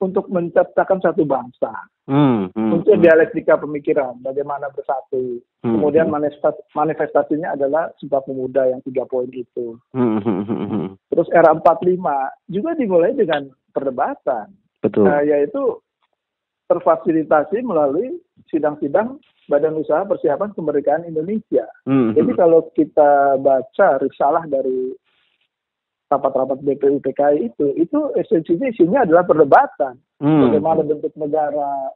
untuk 0.00 0.32
menciptakan 0.32 0.98
satu 1.04 1.28
bangsa. 1.28 1.70
Hmm, 2.10 2.50
hmm, 2.50 2.70
untuk 2.74 2.98
hmm. 2.98 3.04
dialektika 3.06 3.54
pemikiran, 3.60 4.18
bagaimana 4.18 4.66
bersatu. 4.74 5.38
Hmm, 5.62 5.78
Kemudian 5.78 6.10
manifestasi, 6.10 6.58
manifestasinya 6.74 7.54
adalah 7.54 7.92
Sumpah 8.00 8.24
Pemuda 8.26 8.66
yang 8.66 8.82
tiga 8.82 9.06
poin 9.06 9.30
itu. 9.30 9.78
Hmm, 9.94 10.18
hmm, 10.18 10.42
hmm, 10.48 10.66
hmm. 10.66 10.86
Terus 11.12 11.28
era 11.30 11.54
45 11.54 12.02
juga 12.50 12.70
dimulai 12.74 13.14
dengan 13.14 13.46
perdebatan. 13.70 14.50
Betul. 14.80 15.06
Uh, 15.06 15.22
yaitu 15.22 15.62
terfasilitasi 16.66 17.62
melalui 17.62 18.18
sidang-sidang 18.48 19.20
Badan 19.50 19.82
Usaha 19.82 20.06
Persiapan 20.06 20.54
Kemerdekaan 20.54 21.10
Indonesia. 21.10 21.66
Hmm. 21.82 22.14
Jadi 22.14 22.30
kalau 22.38 22.70
kita 22.70 23.34
baca 23.42 23.88
risalah 23.98 24.46
dari 24.46 24.94
rapat-rapat 26.10 26.62
BPUPKI 26.62 27.50
itu, 27.50 27.66
itu 27.74 27.98
esensinya 28.14 28.70
isinya 28.70 29.02
adalah 29.02 29.26
perdebatan. 29.26 29.98
Hmm. 30.22 30.46
Bagaimana 30.46 30.86
bentuk 30.86 31.14
negara, 31.18 31.90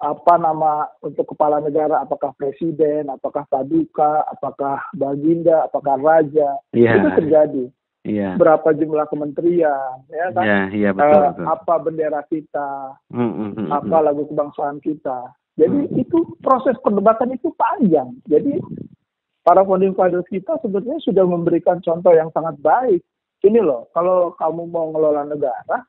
apa 0.00 0.34
nama 0.40 0.88
untuk 1.04 1.36
kepala 1.36 1.60
negara, 1.60 2.00
apakah 2.00 2.32
presiden, 2.34 3.12
apakah 3.12 3.44
paduka, 3.52 4.24
apakah 4.32 4.80
baginda, 4.96 5.68
apakah 5.68 6.00
raja, 6.00 6.56
yeah. 6.72 6.96
itu 6.96 7.08
terjadi. 7.20 7.64
Yeah. 8.00 8.40
Berapa 8.40 8.72
jumlah 8.72 9.12
kementerian, 9.12 10.00
ya 10.08 10.32
kan? 10.32 10.44
Yeah, 10.48 10.66
yeah, 10.72 10.92
betul, 10.96 11.20
uh, 11.20 11.30
betul. 11.36 11.46
Apa 11.52 11.74
bendera 11.84 12.20
kita, 12.32 12.96
mm, 13.12 13.20
mm, 13.20 13.50
mm, 13.60 13.68
apa 13.68 13.96
lagu 14.00 14.24
kebangsaan 14.24 14.80
kita. 14.80 15.36
Jadi 15.60 16.00
itu 16.00 16.18
proses 16.40 16.72
perdebatan 16.80 17.36
itu 17.36 17.52
panjang. 17.52 18.16
Jadi 18.24 18.56
para 19.44 19.60
founding 19.60 19.92
fathers 19.92 20.24
kita 20.32 20.56
sebetulnya 20.64 20.96
sudah 21.04 21.24
memberikan 21.28 21.84
contoh 21.84 22.16
yang 22.16 22.32
sangat 22.32 22.56
baik. 22.64 23.04
Ini 23.40 23.60
loh, 23.60 23.88
kalau 23.92 24.36
kamu 24.36 24.68
mau 24.68 24.92
ngelola 24.92 25.24
negara, 25.24 25.80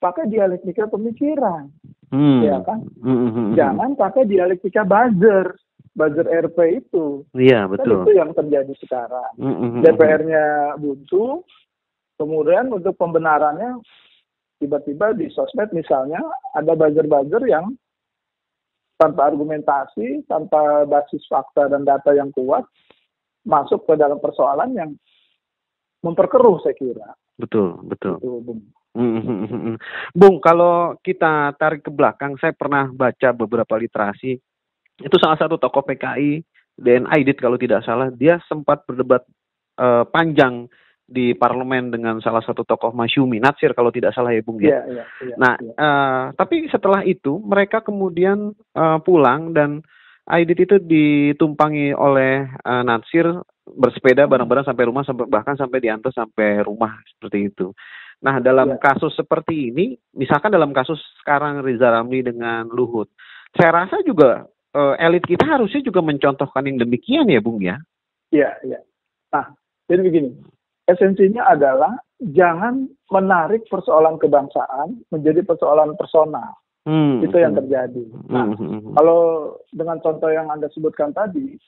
pakai 0.00 0.28
dialektika 0.28 0.84
pemikiran, 0.88 1.72
hmm. 2.12 2.40
ya 2.44 2.60
kan? 2.60 2.84
Hmm, 3.00 3.18
hmm, 3.28 3.32
hmm. 3.32 3.50
Jangan 3.56 3.90
pakai 3.96 4.28
dialektika 4.28 4.84
buzzer, 4.84 5.56
buzzer 5.96 6.28
RP 6.28 6.84
itu. 6.84 7.24
Iya 7.32 7.64
betul. 7.72 8.04
Kan 8.04 8.04
itu 8.04 8.12
yang 8.20 8.30
terjadi 8.36 8.74
sekarang. 8.84 9.32
Hmm. 9.40 9.56
hmm 9.56 9.80
DPR-nya 9.80 10.44
buntu, 10.76 11.40
kemudian 12.20 12.68
untuk 12.68 12.92
pembenarannya 13.00 13.80
tiba-tiba 14.60 15.16
di 15.16 15.32
sosmed 15.32 15.72
misalnya 15.72 16.20
ada 16.52 16.76
buzzer-buzzer 16.76 17.48
yang 17.48 17.72
tanpa 18.98 19.30
argumentasi, 19.30 20.26
tanpa 20.26 20.82
basis 20.84 21.22
fakta 21.30 21.70
dan 21.70 21.86
data 21.86 22.10
yang 22.12 22.34
kuat, 22.34 22.66
masuk 23.46 23.86
ke 23.86 23.94
dalam 23.94 24.18
persoalan 24.18 24.74
yang 24.74 24.90
memperkeruh 26.02 26.58
saya 26.60 26.74
kira. 26.74 27.14
Betul, 27.38 27.78
betul. 27.86 28.18
betul 28.18 28.42
Bung. 28.42 28.60
Mm-hmm. 28.98 29.78
Bung, 30.10 30.42
kalau 30.42 30.98
kita 31.06 31.54
tarik 31.54 31.86
ke 31.86 31.90
belakang, 31.94 32.34
saya 32.42 32.50
pernah 32.50 32.90
baca 32.90 33.30
beberapa 33.30 33.78
literasi. 33.78 34.34
Itu 34.98 35.16
salah 35.22 35.38
satu 35.38 35.54
tokoh 35.54 35.86
PKI, 35.86 36.42
DN 36.74 37.06
Aidit 37.14 37.38
kalau 37.38 37.54
tidak 37.54 37.86
salah, 37.86 38.10
dia 38.10 38.42
sempat 38.50 38.82
berdebat 38.90 39.22
uh, 39.78 40.02
panjang 40.10 40.66
di 41.08 41.32
parlemen 41.32 41.88
dengan 41.88 42.20
salah 42.20 42.44
satu 42.44 42.68
tokoh 42.68 42.92
Masyumi 42.92 43.40
Natsir 43.40 43.72
kalau 43.72 43.88
tidak 43.88 44.12
salah 44.12 44.36
ya 44.36 44.44
Bung 44.44 44.60
ya. 44.60 44.84
Yeah, 44.84 44.84
yeah, 44.84 45.06
yeah, 45.24 45.36
nah, 45.40 45.54
yeah. 45.56 45.74
Uh, 45.80 46.24
tapi 46.36 46.68
setelah 46.68 47.00
itu 47.08 47.40
mereka 47.40 47.80
kemudian 47.80 48.52
uh, 48.76 49.00
pulang 49.00 49.56
dan 49.56 49.80
Aidit 50.28 50.68
itu 50.68 50.76
ditumpangi 50.76 51.96
oleh 51.96 52.44
uh, 52.60 52.84
Natsir 52.84 53.24
bersepeda 53.64 54.28
bareng-bareng 54.28 54.68
sampai 54.68 54.84
rumah 54.84 55.00
sampai 55.00 55.24
bahkan 55.24 55.56
sampai 55.56 55.80
diantar 55.80 56.12
sampai 56.12 56.60
rumah 56.60 57.00
seperti 57.16 57.48
itu. 57.48 57.72
Nah, 58.20 58.36
dalam 58.42 58.76
yeah. 58.76 58.80
kasus 58.82 59.16
seperti 59.16 59.72
ini, 59.72 59.96
misalkan 60.12 60.52
dalam 60.52 60.76
kasus 60.76 61.00
sekarang 61.24 61.64
Riza 61.64 61.88
Ramli 61.88 62.20
dengan 62.20 62.68
Luhut, 62.68 63.08
saya 63.56 63.72
rasa 63.72 64.04
juga 64.04 64.44
uh, 64.76 64.94
elit 65.00 65.24
kita 65.24 65.48
harusnya 65.48 65.80
juga 65.80 66.04
mencontohkan 66.04 66.66
yang 66.68 66.76
demikian 66.76 67.30
ya, 67.30 67.40
Bung 67.40 67.64
ya. 67.64 67.80
Iya, 68.28 68.52
iya. 68.66 68.78
Nah, 69.32 69.54
jadi 69.88 70.04
begini, 70.04 70.30
esensinya 70.88 71.44
adalah 71.46 71.92
jangan 72.18 72.88
menarik 73.12 73.68
persoalan 73.68 74.16
kebangsaan 74.18 75.04
menjadi 75.12 75.44
persoalan 75.44 75.94
personal. 75.94 76.56
Hmm. 76.88 77.20
Itu 77.20 77.36
yang 77.36 77.52
terjadi. 77.52 78.00
Nah, 78.32 78.48
hmm. 78.56 78.96
kalau 78.96 79.52
dengan 79.68 80.00
contoh 80.00 80.32
yang 80.32 80.48
Anda 80.48 80.72
sebutkan 80.72 81.12
tadi, 81.12 81.60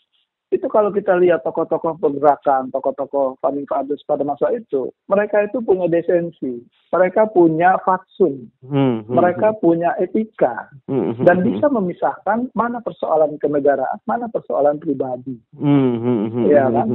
itu 0.50 0.66
kalau 0.66 0.90
kita 0.90 1.14
lihat 1.14 1.46
tokoh-tokoh 1.46 2.02
pergerakan, 2.02 2.74
tokoh-tokoh 2.74 3.38
funding 3.38 3.70
fathers 3.70 4.02
pada 4.02 4.26
masa 4.26 4.50
itu, 4.50 4.90
mereka 5.06 5.46
itu 5.46 5.62
punya 5.62 5.86
desensi, 5.86 6.66
mereka 6.90 7.30
punya 7.30 7.78
fatsun, 7.86 8.50
hmm, 8.66 9.06
hmm, 9.06 9.14
mereka 9.14 9.54
hmm. 9.54 9.58
punya 9.62 9.94
etika, 10.02 10.66
hmm, 10.90 11.14
hmm 11.14 11.22
dan 11.22 11.38
hmm. 11.38 11.54
bisa 11.54 11.66
memisahkan 11.70 12.38
mana 12.58 12.82
persoalan 12.82 13.38
kenegaraan, 13.38 14.02
mana 14.10 14.26
persoalan 14.26 14.82
pribadi. 14.82 15.38
Hmm, 15.54 16.50
ya 16.50 16.66
kan? 16.66 16.88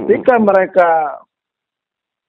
Ketika 0.00 0.40
mereka 0.40 1.20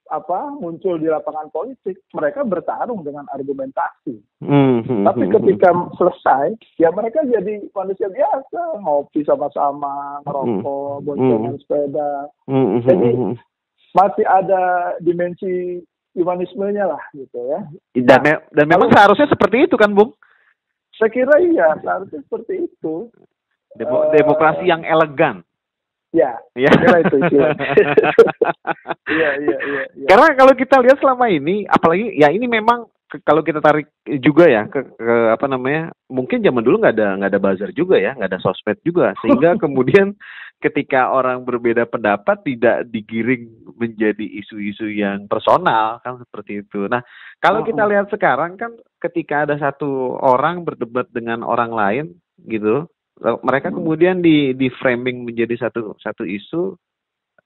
apa 0.08 0.56
muncul 0.60 0.96
di 1.00 1.08
lapangan 1.08 1.52
politik 1.52 2.00
mereka 2.16 2.44
bertarung 2.44 3.04
dengan 3.04 3.28
argumentasi. 3.32 4.20
Mm-hmm. 4.38 5.02
tapi 5.02 5.26
ketika 5.34 5.74
selesai 5.98 6.54
ya 6.78 6.94
mereka 6.94 7.26
jadi 7.26 7.66
manusia 7.74 8.06
biasa 8.06 8.82
ngopi 8.86 9.26
sama-sama 9.26 10.22
ngerokok 10.24 10.64
mm-hmm. 10.64 11.06
boncengan 11.06 11.56
sepeda. 11.62 12.12
Mm-hmm. 12.46 12.80
jadi 12.86 13.10
masih 13.96 14.26
ada 14.30 14.64
dimensi 15.02 15.82
humanismenya 16.18 16.86
lah 16.90 17.04
gitu 17.14 17.38
ya. 17.50 17.62
Dan, 17.94 18.20
me- 18.26 18.44
dan 18.54 18.66
memang 18.66 18.90
seharusnya 18.90 19.30
seperti 19.30 19.70
itu 19.70 19.78
kan 19.78 19.94
bung? 19.94 20.14
Saya 20.98 21.14
kira 21.14 21.38
iya 21.42 21.78
seharusnya 21.82 22.26
seperti 22.26 22.66
itu. 22.66 23.10
Demo- 23.78 24.10
demokrasi 24.10 24.66
uh, 24.66 24.70
yang 24.74 24.82
elegan 24.82 25.46
Ya, 26.16 26.40
ya. 26.56 26.72
itu 27.04 27.18
Iya, 29.08 29.30
iya, 29.44 29.58
iya. 29.60 29.82
Karena 30.08 30.28
kalau 30.36 30.54
kita 30.56 30.80
lihat 30.80 30.98
selama 31.04 31.28
ini, 31.28 31.68
apalagi 31.68 32.16
ya 32.16 32.32
ini 32.32 32.48
memang 32.48 32.88
ke, 33.08 33.24
kalau 33.24 33.40
kita 33.40 33.64
tarik 33.64 33.88
juga 34.20 34.52
ya 34.52 34.68
ke, 34.68 34.84
ke 34.84 35.16
apa 35.32 35.48
namanya 35.48 35.96
mungkin 36.12 36.44
zaman 36.44 36.60
dulu 36.60 36.84
nggak 36.84 36.96
ada 37.00 37.10
nggak 37.16 37.32
ada 37.32 37.40
buzzer 37.40 37.72
juga 37.72 37.96
ya 37.96 38.12
nggak 38.20 38.36
ada 38.36 38.44
sosmed 38.44 38.78
juga 38.84 39.16
sehingga 39.24 39.56
kemudian 39.64 40.12
ketika 40.60 41.14
orang 41.14 41.48
berbeda 41.48 41.88
pendapat 41.88 42.44
tidak 42.44 42.90
digiring 42.92 43.48
menjadi 43.80 44.26
isu-isu 44.44 44.90
yang 44.90 45.30
personal 45.30 46.02
kan 46.02 46.18
seperti 46.20 46.66
itu. 46.66 46.90
Nah 46.90 47.00
kalau 47.40 47.64
kita 47.64 47.86
lihat 47.88 48.10
sekarang 48.12 48.60
kan 48.60 48.76
ketika 49.00 49.48
ada 49.48 49.56
satu 49.56 50.18
orang 50.20 50.66
berdebat 50.68 51.08
dengan 51.14 51.46
orang 51.46 51.72
lain 51.72 52.06
gitu 52.50 52.90
mereka 53.22 53.74
kemudian 53.74 54.22
di 54.22 54.54
di 54.54 54.70
framing 54.70 55.26
menjadi 55.26 55.68
satu 55.68 55.98
satu 55.98 56.22
isu 56.22 56.78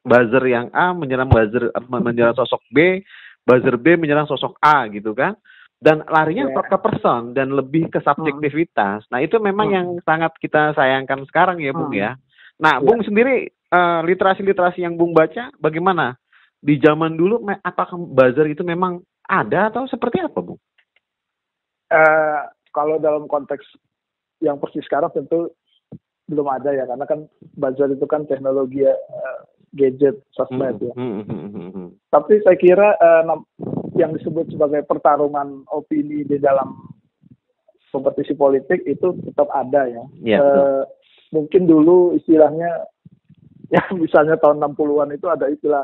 buzzer 0.04 0.44
yang 0.50 0.68
A 0.75 0.92
menyerang 0.92 1.32
buzzer 1.32 1.72
menyerang 1.88 2.36
sosok 2.36 2.60
B 2.74 3.00
buzzer 3.48 3.80
B 3.80 3.96
menyerang 3.96 4.28
sosok 4.28 4.60
A 4.60 4.90
gitu 4.92 5.16
kan 5.16 5.38
dan 5.82 6.06
larinya 6.06 6.46
yeah. 6.54 6.62
ke 6.62 6.78
person 6.78 7.34
dan 7.34 7.58
lebih 7.58 7.90
ke 7.90 7.98
subjektivitas. 8.06 9.01
Nah 9.10 9.18
itu 9.18 9.42
memang 9.42 9.68
hmm. 9.74 9.75
yang 9.75 9.88
sangat 10.06 10.30
kita 10.38 10.78
sayangkan 10.78 11.25
sekarang 11.25 11.58
ya 11.58 11.74
Bung 11.74 11.90
hmm. 11.90 11.98
ya. 11.98 12.12
Nah 12.62 12.78
yeah. 12.78 12.86
Bung 12.86 13.01
sendiri 13.01 13.50
uh, 13.74 14.06
literasi-literasi 14.06 14.86
yang 14.86 14.94
Bung 14.94 15.18
baca 15.18 15.50
bagaimana 15.58 16.13
di 16.62 16.78
zaman 16.78 17.18
dulu 17.18 17.42
apakah 17.66 17.98
buzzer 17.98 18.46
itu 18.46 18.62
memang 18.62 19.01
ada 19.25 19.74
atau 19.74 19.90
seperti 19.90 20.22
apa 20.22 20.38
Bung? 20.38 20.62
Uh, 21.90 22.46
kalau 22.70 23.01
dalam 23.01 23.25
konteks 23.25 23.66
yang 24.40 24.62
persis 24.62 24.86
sekarang 24.86 25.10
tentu 25.13 25.50
belum 26.32 26.48
ada 26.48 26.72
ya 26.72 26.88
karena 26.88 27.04
kan 27.04 27.28
buzzer 27.60 27.92
itu 27.92 28.08
kan 28.08 28.24
teknologi 28.24 28.88
uh, 28.88 29.40
gadget 29.76 30.24
sosmed 30.36 30.80
hmm, 30.80 30.88
ya. 30.88 30.94
Hmm, 30.96 31.24
hmm, 31.28 31.70
hmm, 31.72 31.88
Tapi 32.12 32.40
saya 32.44 32.58
kira 32.60 32.96
uh, 33.00 33.24
yang 33.96 34.16
disebut 34.16 34.52
sebagai 34.52 34.84
pertarungan 34.88 35.68
opini 35.72 36.24
di 36.28 36.40
dalam 36.40 36.76
kompetisi 37.92 38.36
politik 38.36 38.84
itu 38.88 39.12
tetap 39.28 39.52
ada 39.52 39.88
ya. 39.88 40.04
Yeah, 40.24 40.40
ya, 40.40 40.44
uh, 40.44 40.84
mungkin 41.36 41.68
dulu 41.68 42.16
istilahnya 42.16 42.88
ya 43.76 43.84
misalnya 43.96 44.40
tahun 44.40 44.60
60-an 44.60 45.16
itu 45.16 45.28
ada 45.28 45.48
istilah 45.52 45.84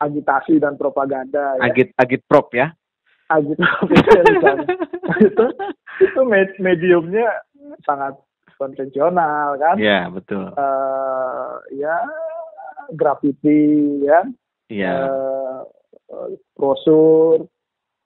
agitasi 0.00 0.60
dan 0.60 0.76
propaganda 0.76 1.56
ya. 1.60 1.72
Agit 1.72 1.88
agit 1.96 2.20
prop 2.28 2.52
ya. 2.52 2.72
Agit 3.32 3.56
prop 3.56 3.88
ya, 3.96 4.20
itu 5.24 5.46
itu 6.04 6.20
mediumnya 6.60 7.28
sangat 7.88 8.16
konvensional 8.56 9.56
kan. 9.60 9.76
Iya, 9.76 9.88
yeah, 9.88 10.02
betul. 10.10 10.50
Uh, 10.56 11.60
ya 11.76 11.96
graffiti 12.94 14.02
ya, 14.06 14.22
yeah. 14.70 15.10
uh, 16.10 16.30
brosur, 16.54 17.46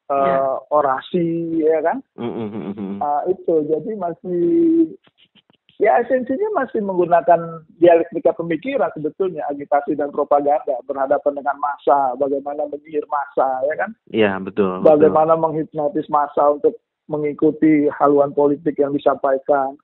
uh, 0.09 0.15
yeah. 0.15 0.57
orasi 0.73 1.61
ya 1.61 1.79
kan, 1.85 1.99
mm-hmm. 2.17 2.99
uh, 3.01 3.23
itu 3.29 3.55
jadi 3.69 3.91
masih 4.01 4.45
ya 5.81 5.97
esensinya 6.05 6.65
masih 6.65 6.85
menggunakan 6.85 7.65
dialektika 7.81 8.37
pemikiran 8.37 8.93
sebetulnya 8.93 9.45
agitasi 9.49 9.97
dan 9.97 10.13
propaganda 10.13 10.77
berhadapan 10.85 11.41
dengan 11.41 11.57
massa, 11.61 12.17
bagaimana 12.21 12.69
menyihir 12.69 13.05
massa 13.09 13.49
ya 13.69 13.75
kan, 13.77 13.91
iya 14.13 14.37
betul, 14.41 14.81
bagaimana 14.85 15.37
betul. 15.37 15.45
menghipnotis 15.45 16.09
massa 16.09 16.57
untuk 16.57 16.77
mengikuti 17.11 17.91
haluan 17.91 18.31
politik 18.31 18.79
yang 18.79 18.95
disampaikan 18.95 19.75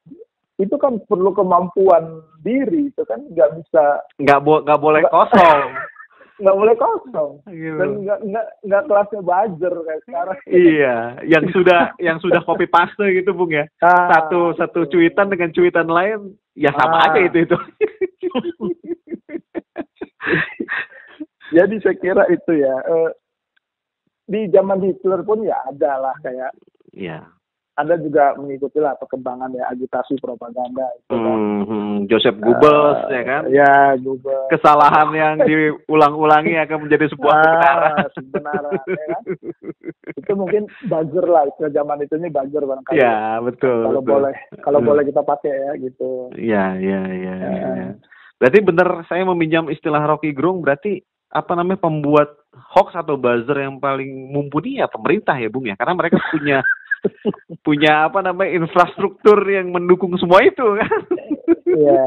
itu 0.56 0.74
kan 0.80 0.96
perlu 1.04 1.36
kemampuan 1.36 2.24
diri 2.40 2.88
itu 2.88 3.02
kan 3.04 3.20
nggak 3.28 3.60
bisa 3.60 4.00
nggak 4.16 4.40
bo 4.40 4.64
nggak 4.64 4.80
boleh 4.80 5.02
kosong. 5.12 5.70
Nggak 6.36 6.52
boleh 6.52 6.76
kosong. 6.76 7.40
Gitu. 7.48 7.80
dan 7.80 8.04
nggak 8.04 8.20
nggak 8.28 8.46
nggak 8.68 8.82
kelasnya 8.84 9.20
buzzer 9.24 9.72
kayak 9.72 10.02
sekarang. 10.04 10.36
Iya 10.44 10.96
yang 11.24 11.44
sudah 11.48 11.96
yang 11.96 12.20
sudah 12.20 12.44
copy 12.44 12.68
paste 12.68 13.08
gitu 13.08 13.32
bung 13.32 13.56
ya. 13.56 13.64
Ah, 13.80 14.12
satu 14.12 14.52
satu 14.60 14.84
cuitan 14.84 15.32
dengan 15.32 15.48
cuitan 15.56 15.88
lain 15.88 16.36
ya 16.52 16.76
sama 16.76 17.00
ah. 17.00 17.08
aja 17.08 17.24
itu 17.24 17.40
itu. 17.40 17.56
Jadi 21.56 21.74
saya 21.80 21.96
kira 21.96 22.28
itu 22.28 22.52
ya 22.52 22.74
eh, 22.84 23.16
di 24.28 24.52
zaman 24.52 24.84
Hitler 24.84 25.24
pun 25.24 25.40
ya 25.40 25.56
ada 25.72 26.04
lah 26.04 26.16
kayak 26.20 26.52
ya 26.92 27.24
anda 27.76 28.00
juga 28.00 28.32
mengikuti 28.40 28.80
lah 28.80 28.96
perkembangan 28.96 29.52
ya 29.52 29.68
agitasi 29.68 30.16
propaganda 30.16 30.88
itu 30.96 31.12
kan. 31.12 31.38
Hmm, 31.68 31.96
Joseph 32.08 32.40
Goebbels 32.40 33.04
uh, 33.04 33.12
ya 33.12 33.22
kan. 33.28 33.42
Ya, 33.52 33.72
Goebbels. 34.00 34.48
Kesalahan 34.48 35.12
yang 35.12 35.34
diulang-ulangi 35.44 36.56
akan 36.56 36.88
menjadi 36.88 37.12
sebuah 37.12 37.36
ah, 37.36 38.08
kebenaran. 38.16 38.80
Ya 38.80 39.04
kan. 39.12 39.22
itu 40.16 40.32
mungkin 40.32 40.62
buzzer 40.88 41.26
lah 41.28 41.44
istilah 41.52 41.72
zaman 41.76 42.00
itu 42.00 42.16
ini 42.16 42.32
buzzer 42.32 42.64
barangkali. 42.64 42.96
Ya, 42.96 43.44
betul. 43.44 43.84
Kalau 43.84 44.00
betul. 44.00 44.12
boleh 44.16 44.34
kalau 44.64 44.80
hmm. 44.80 44.88
boleh 44.88 45.02
kita 45.04 45.20
pakai 45.20 45.52
ya 45.52 45.72
gitu. 45.76 46.10
Iya, 46.32 46.64
iya, 46.80 47.00
iya, 47.12 47.34
ya, 47.36 47.68
ya. 47.76 47.88
Berarti 48.40 48.58
benar 48.64 48.88
saya 49.04 49.28
meminjam 49.28 49.68
istilah 49.68 50.00
Rocky 50.00 50.32
Gerung 50.32 50.64
berarti 50.64 51.04
apa 51.28 51.52
namanya 51.52 51.84
pembuat 51.84 52.32
hoax 52.72 52.96
atau 52.96 53.20
buzzer 53.20 53.68
yang 53.68 53.76
paling 53.76 54.32
mumpuni 54.32 54.80
ya 54.80 54.88
pemerintah 54.88 55.36
ya 55.36 55.52
Bung 55.52 55.68
ya 55.68 55.76
karena 55.76 55.92
mereka 55.92 56.16
punya 56.32 56.64
punya 57.66 58.08
apa 58.10 58.22
namanya 58.22 58.56
infrastruktur 58.62 59.38
yang 59.46 59.70
mendukung 59.74 60.14
semua 60.18 60.42
itu 60.42 60.64
kan. 60.76 61.00
Iya. 61.66 62.02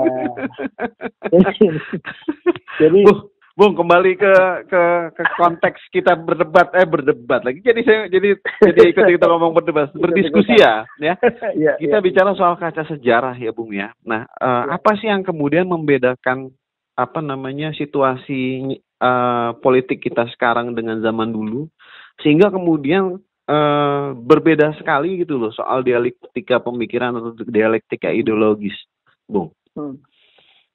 Jadi 2.79 2.99
Bung, 3.03 3.21
Bung 3.59 3.73
kembali 3.75 4.15
ke 4.15 4.33
ke 4.71 4.83
ke 5.13 5.23
konteks 5.35 5.79
kita 5.91 6.15
berdebat 6.15 6.71
eh 6.73 6.87
berdebat 6.87 7.43
lagi. 7.43 7.59
Jadi 7.59 7.81
saya 7.83 7.99
jadi 8.07 8.39
jadi 8.63 8.81
ikut 8.95 9.05
kita 9.19 9.25
ngomong 9.27 9.51
berdebat 9.51 9.91
berdiskusi 9.91 10.55
ya 10.57 10.87
ya. 10.97 11.15
ya 11.53 11.73
kita 11.75 11.97
ya. 11.99 12.03
bicara 12.03 12.31
soal 12.39 12.55
kaca 12.55 12.87
sejarah 12.87 13.35
ya 13.35 13.51
Bung 13.51 13.75
ya. 13.75 13.91
Nah, 14.07 14.23
ya. 14.25 14.79
apa 14.79 14.95
sih 14.97 15.11
yang 15.11 15.27
kemudian 15.27 15.67
membedakan 15.67 16.55
apa 16.99 17.19
namanya 17.23 17.71
situasi 17.71 18.75
uh, 18.99 19.55
politik 19.63 20.03
kita 20.03 20.27
sekarang 20.35 20.75
dengan 20.75 20.99
zaman 20.99 21.31
dulu 21.31 21.71
sehingga 22.19 22.51
kemudian 22.51 23.23
uh, 23.49 24.13
berbeda 24.13 24.77
sekali 24.77 25.25
gitu 25.25 25.41
loh 25.41 25.49
soal 25.49 25.81
dialektika 25.81 26.61
pemikiran 26.61 27.17
atau 27.17 27.33
dialektika 27.49 28.13
ideologis, 28.13 28.77
Bung. 29.25 29.49
Hmm. 29.73 29.97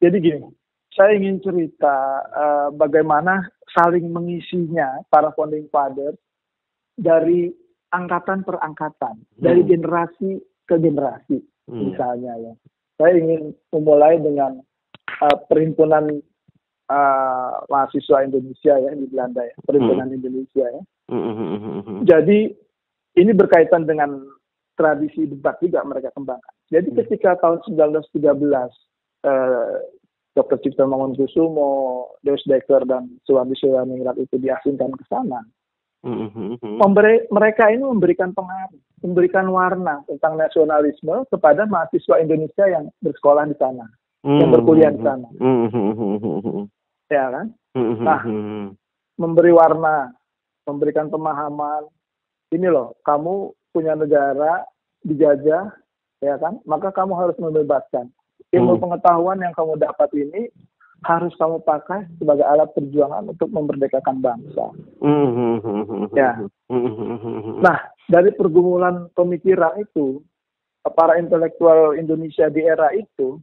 Jadi 0.03 0.17
gini, 0.19 0.51
saya 0.93 1.15
ingin 1.15 1.39
cerita 1.41 1.95
uh, 2.35 2.69
bagaimana 2.75 3.47
saling 3.73 4.11
mengisinya 4.11 5.01
para 5.09 5.31
founding 5.33 5.71
fathers 5.71 6.19
dari 6.99 7.51
angkatan 7.95 8.43
per 8.43 8.59
angkatan, 8.59 9.23
hmm. 9.23 9.43
dari 9.43 9.63
generasi 9.63 10.43
ke 10.67 10.77
generasi, 10.79 11.39
hmm. 11.71 11.95
misalnya 11.95 12.35
ya. 12.43 12.53
Saya 12.95 13.19
ingin 13.19 13.51
memulai 13.75 14.23
dengan 14.23 14.63
uh, 15.19 15.39
perhimpunan 15.51 16.23
uh, 16.91 17.53
mahasiswa 17.67 18.23
Indonesia 18.23 18.75
ya 18.79 18.91
di 18.95 19.07
Belanda 19.11 19.43
ya, 19.43 19.55
perhimpunan 19.67 20.11
hmm. 20.11 20.19
Indonesia 20.19 20.67
ya. 20.71 20.83
Hmm. 21.11 22.07
Jadi 22.09 22.64
ini 23.15 23.33
berkaitan 23.33 23.87
dengan 23.87 24.23
tradisi 24.75 25.31
debat 25.31 25.55
juga 25.63 25.87
mereka 25.87 26.11
kembangkan. 26.15 26.55
Jadi 26.71 26.91
hmm. 26.91 26.99
ketika 27.03 27.39
tahun 27.39 27.63
1913 27.67 28.11
eh, 29.25 29.77
Dr. 30.35 30.59
Cipta 30.67 30.83
Mangunkusumo, 30.83 31.71
Deus 32.27 32.43
Dekker 32.43 32.83
dan 32.91 33.07
Suwandi 33.23 33.55
Suwaningrat 33.55 34.19
itu 34.19 34.35
diasingkan 34.35 34.91
ke 34.99 35.05
sana. 35.07 35.39
Mm-hmm. 36.05 36.85
mereka 37.33 37.73
ini 37.73 37.81
memberikan 37.81 38.37
pengaruh, 38.37 38.77
memberikan 39.01 39.49
warna 39.49 40.05
tentang 40.05 40.37
nasionalisme 40.37 41.25
kepada 41.33 41.65
mahasiswa 41.65 42.21
Indonesia 42.21 42.69
yang 42.69 42.93
bersekolah 43.01 43.49
di 43.49 43.57
sana, 43.57 43.89
mm-hmm. 44.21 44.37
yang 44.37 44.51
berkuliah 44.53 44.93
di 44.93 45.01
sana. 45.01 45.29
Mm-hmm. 45.41 46.69
Ya 47.09 47.25
kan? 47.33 47.47
Nah, 48.05 48.21
memberi 49.17 49.53
warna, 49.57 50.13
memberikan 50.69 51.09
pemahaman, 51.09 51.89
ini 52.55 52.71
loh, 52.71 52.95
kamu 53.03 53.51
punya 53.75 53.99
negara 53.99 54.63
dijajah, 55.03 55.75
ya 56.23 56.35
kan? 56.39 56.63
Maka 56.65 56.95
kamu 56.95 57.19
harus 57.19 57.37
membebaskan. 57.37 58.09
Ilmu 58.55 58.79
hmm. 58.79 58.83
pengetahuan 58.83 59.43
yang 59.43 59.51
kamu 59.53 59.75
dapat 59.83 60.11
ini 60.15 60.47
harus 61.05 61.35
kamu 61.37 61.61
pakai 61.67 62.09
sebagai 62.17 62.47
alat 62.49 62.71
perjuangan 62.73 63.29
untuk 63.29 63.53
memerdekakan 63.53 64.25
bangsa. 64.25 64.73
Hmm. 65.05 66.09
Ya. 66.17 66.41
Nah, 67.61 67.79
dari 68.09 68.33
pergumulan 68.33 69.13
pemikiran 69.13 69.77
itu, 69.83 70.25
para 70.97 71.21
intelektual 71.21 71.99
Indonesia 71.99 72.49
di 72.49 72.65
era 72.65 72.93
itu 72.97 73.41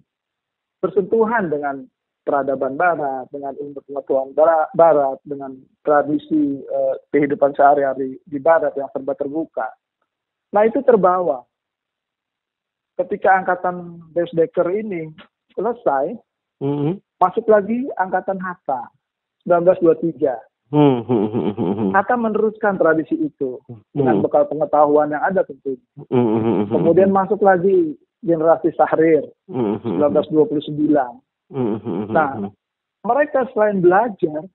bersentuhan 0.81 1.53
dengan 1.53 1.85
peradaban 2.21 2.77
barat, 2.77 3.25
dengan 3.33 3.53
ilmu 3.57 3.81
pengetahuan 3.85 4.31
barat, 4.77 5.17
dengan 5.25 5.57
tradisi 5.81 6.61
uh, 6.69 6.95
kehidupan 7.09 7.57
sehari-hari 7.57 8.21
di 8.23 8.37
barat 8.37 8.73
yang 8.77 8.89
serba 8.93 9.17
terbuka. 9.17 9.67
Nah 10.53 10.67
itu 10.67 10.79
terbawa. 10.85 11.41
Ketika 12.99 13.41
angkatan 13.41 14.05
Decker 14.13 14.67
ini 14.69 15.09
selesai, 15.57 16.13
mm 16.61 16.75
-hmm. 16.77 16.93
masuk 17.17 17.45
lagi 17.49 17.89
angkatan 17.97 18.37
Hatta 18.37 18.91
1923. 19.47 20.37
Hmm, 20.71 21.03
hmm, 21.03 21.51
hmm. 21.51 21.91
Hatta 21.91 22.15
meneruskan 22.15 22.79
tradisi 22.79 23.19
itu 23.19 23.59
dengan 23.91 24.23
bekal 24.23 24.47
pengetahuan 24.47 25.11
yang 25.11 25.19
ada 25.19 25.43
tentu. 25.43 25.75
Hmm. 26.07 26.63
Kemudian 26.71 27.11
masuk 27.11 27.43
lagi 27.43 27.99
generasi 28.23 28.71
Sahrir 28.79 29.27
Hmm, 29.51 29.83
hmm, 29.83 29.99
1929. 29.99 31.19
Hmm, 31.51 31.77
hmm, 31.83 32.01
hmm, 32.07 32.13
Nah, 32.15 32.29
hmm. 32.39 32.51
Mereka 33.01 33.49
selain 33.51 33.81
belajar 33.81 34.45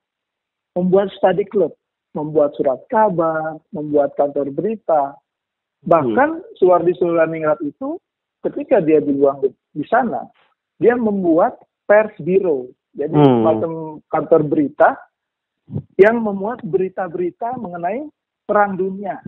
membuat 0.78 1.10
study 1.18 1.42
club, 1.50 1.74
membuat 2.14 2.54
surat 2.54 2.78
kabar, 2.86 3.58
membuat 3.74 4.14
kantor 4.14 4.54
berita. 4.54 5.18
Bahkan 5.82 6.54
Suwardi 6.54 6.94
Sulaningrat 6.94 7.58
itu 7.66 7.98
ketika 8.46 8.78
dia 8.78 9.02
dibuang 9.02 9.42
di, 9.42 9.50
di 9.74 9.82
sana, 9.90 10.30
dia 10.78 10.94
membuat 10.94 11.58
pers 11.90 12.14
bureau. 12.22 12.70
Jadi 12.96 13.12
Hmm. 13.12 13.60
kantor 14.08 14.42
berita 14.46 14.96
yang 15.98 16.22
memuat 16.22 16.62
berita-berita 16.62 17.58
mengenai 17.58 18.06
perang 18.46 18.78
dunia. 18.78 19.18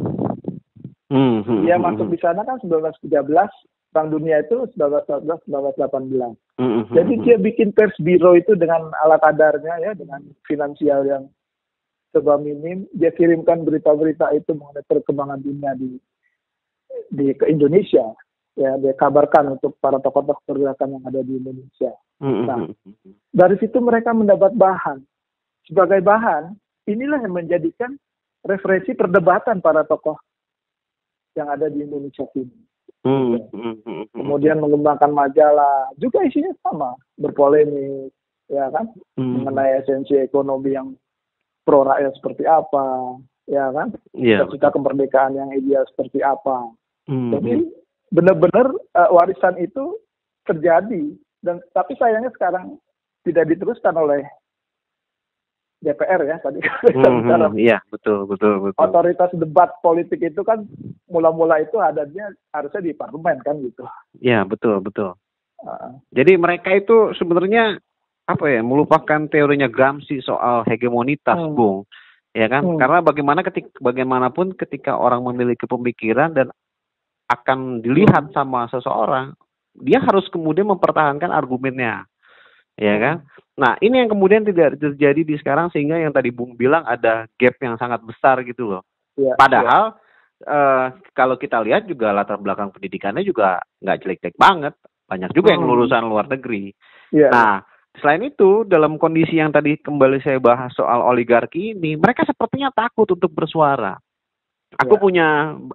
Hmm, 1.10 1.42
hmm, 1.42 1.66
Dia 1.66 1.76
hmm, 1.76 1.84
masuk 1.84 2.06
di 2.12 2.18
sana 2.20 2.46
kan 2.46 2.62
1913, 2.62 3.50
perang 3.92 4.08
dunia 4.12 4.44
itu 4.44 4.68
1914, 4.76 5.48
1918. 5.48 6.36
hmm, 6.60 6.64
hmm, 6.64 6.94
Jadi 6.94 7.12
dia 7.24 7.36
bikin 7.40 7.72
pers 7.72 7.96
biro 8.00 8.36
itu 8.36 8.52
dengan 8.54 8.92
ala 9.04 9.16
kadarnya 9.18 9.80
ya, 9.80 9.92
dengan 9.96 10.22
finansial 10.44 11.08
yang 11.08 11.24
serba 12.12 12.36
minim. 12.36 12.84
Dia 12.92 13.12
kirimkan 13.12 13.64
berita-berita 13.64 14.32
itu 14.36 14.52
mengenai 14.52 14.84
perkembangan 14.84 15.40
dunia 15.40 15.72
di 15.76 15.96
di 17.08 17.32
ke 17.32 17.48
Indonesia. 17.48 18.12
Ya, 18.58 18.74
dia 18.74 18.90
kabarkan 18.98 19.54
untuk 19.54 19.78
para 19.78 20.02
tokoh-tokoh 20.02 20.42
pergerakan 20.42 20.98
yang 20.98 21.04
ada 21.06 21.22
di 21.22 21.38
Indonesia. 21.38 21.94
Hmm, 22.18 22.42
Nah. 22.42 22.58
hmm, 22.66 22.74
hmm. 22.74 23.14
Dari 23.30 23.54
situ 23.62 23.78
mereka 23.78 24.10
mendapat 24.10 24.50
bahan. 24.58 24.98
Sebagai 25.62 26.02
bahan, 26.02 26.58
inilah 26.90 27.22
yang 27.22 27.38
menjadikan 27.38 27.94
referensi 28.42 28.98
perdebatan 28.98 29.62
para 29.62 29.86
tokoh 29.86 30.18
yang 31.38 31.46
ada 31.54 31.70
di 31.70 31.86
Indonesia 31.86 32.26
ini. 32.34 32.67
Hmm, 33.06 33.38
hmm, 33.54 33.74
hmm, 33.82 33.82
hmm. 33.82 34.04
Kemudian 34.10 34.58
mengembangkan 34.58 35.14
majalah, 35.14 35.90
juga 36.02 36.22
isinya 36.26 36.50
sama, 36.66 36.98
berpolemik, 37.14 38.10
ya 38.50 38.66
kan? 38.74 38.90
Hmm. 39.14 39.42
mengenai 39.42 39.78
esensi 39.82 40.18
ekonomi 40.18 40.74
yang 40.74 40.98
pro 41.62 41.86
rakyat 41.86 42.16
seperti 42.18 42.48
apa, 42.48 43.16
ya 43.46 43.70
kan? 43.70 43.94
Iya. 44.16 44.48
Cita 44.50 44.74
kemerdekaan 44.74 45.38
yang 45.38 45.50
ideal 45.54 45.86
seperti 45.94 46.24
apa. 46.24 46.72
Hmm, 47.06 47.32
Jadi 47.38 47.70
benar-benar 48.12 48.72
eh, 48.72 49.10
warisan 49.12 49.56
itu 49.60 49.96
terjadi 50.48 51.12
dan 51.44 51.60
tapi 51.76 51.92
sayangnya 52.00 52.32
sekarang 52.32 52.80
tidak 53.22 53.52
diteruskan 53.52 53.94
oleh 53.94 54.24
DPR 55.78 56.20
ya 56.26 56.36
tadi 56.42 56.58
hmm, 56.58 56.90
kita 56.90 57.08
hmm, 57.08 57.16
bicara 57.22 57.46
hmm. 57.48 57.58
Iya, 57.58 57.78
betul, 57.86 58.26
betul, 58.26 58.54
betul. 58.66 58.82
otoritas 58.82 59.30
debat 59.38 59.70
politik 59.78 60.18
itu 60.18 60.42
kan 60.42 60.66
mula-mula 61.06 61.62
itu 61.62 61.78
adanya 61.78 62.34
harusnya 62.50 62.82
di 62.82 62.92
parlemen 62.98 63.38
kan 63.46 63.62
gitu. 63.62 63.86
Iya, 64.18 64.42
betul, 64.42 64.82
betul. 64.82 65.14
Uh, 65.62 65.98
Jadi 66.10 66.34
mereka 66.34 66.74
itu 66.74 67.14
sebenarnya 67.14 67.78
apa 68.28 68.44
ya 68.50 68.60
melupakan 68.60 69.24
teorinya 69.30 69.70
Gramsci 69.70 70.20
soal 70.20 70.66
hegemonitas, 70.66 71.38
Hmm. 71.38 71.54
Bung. 71.54 71.78
Ya 72.36 72.50
kan? 72.50 72.66
Hmm. 72.66 72.78
Karena 72.78 72.98
bagaimana 73.00 73.40
ketika 73.46 73.72
bagaimanapun 73.80 74.58
ketika 74.58 74.98
orang 74.98 75.24
memiliki 75.24 75.64
pemikiran 75.64 76.34
dan 76.34 76.50
akan 77.30 77.80
dilihat 77.80 78.34
sama 78.34 78.66
seseorang, 78.68 79.32
dia 79.78 80.02
harus 80.02 80.26
kemudian 80.28 80.68
mempertahankan 80.68 81.30
argumennya. 81.30 82.04
Ya 82.78 82.94
kan? 82.96 83.16
Nah, 83.58 83.74
ini 83.82 83.98
yang 83.98 84.10
kemudian 84.14 84.46
tidak 84.46 84.78
terjadi 84.78 85.26
di 85.26 85.34
sekarang 85.34 85.66
sehingga 85.74 85.98
yang 85.98 86.14
tadi 86.14 86.30
Bung 86.30 86.54
bilang 86.54 86.86
ada 86.86 87.26
gap 87.34 87.58
yang 87.58 87.74
sangat 87.74 87.98
besar 88.06 88.38
gitu 88.46 88.70
loh. 88.70 88.82
ya, 89.18 89.34
Padahal 89.34 89.98
eh, 90.38 90.86
kalau 91.10 91.34
kita 91.34 91.58
lihat 91.66 91.90
juga 91.90 92.14
latar 92.14 92.38
belakang 92.38 92.70
pendidikannya 92.70 93.26
juga 93.26 93.58
nggak 93.82 93.98
jelek-jelek 94.06 94.38
banget. 94.38 94.78
Banyak 95.10 95.34
juga 95.34 95.50
yang 95.50 95.66
Hmm. 95.66 95.74
lulusan 95.74 96.06
luar 96.06 96.30
negeri. 96.30 96.70
ya, 97.10 97.26
Nah, 97.34 97.52
selain 97.98 98.22
itu 98.22 98.62
dalam 98.62 98.94
kondisi 99.02 99.42
yang 99.42 99.50
tadi 99.50 99.74
kembali 99.82 100.22
saya 100.22 100.38
bahas 100.38 100.70
soal 100.78 101.02
oligarki 101.02 101.74
ini, 101.74 101.98
mereka 101.98 102.22
sepertinya 102.22 102.70
takut 102.70 103.10
untuk 103.10 103.34
bersuara. 103.34 103.98
Aku 104.78 104.94
Ya. 104.94 105.02
punya 105.02 105.28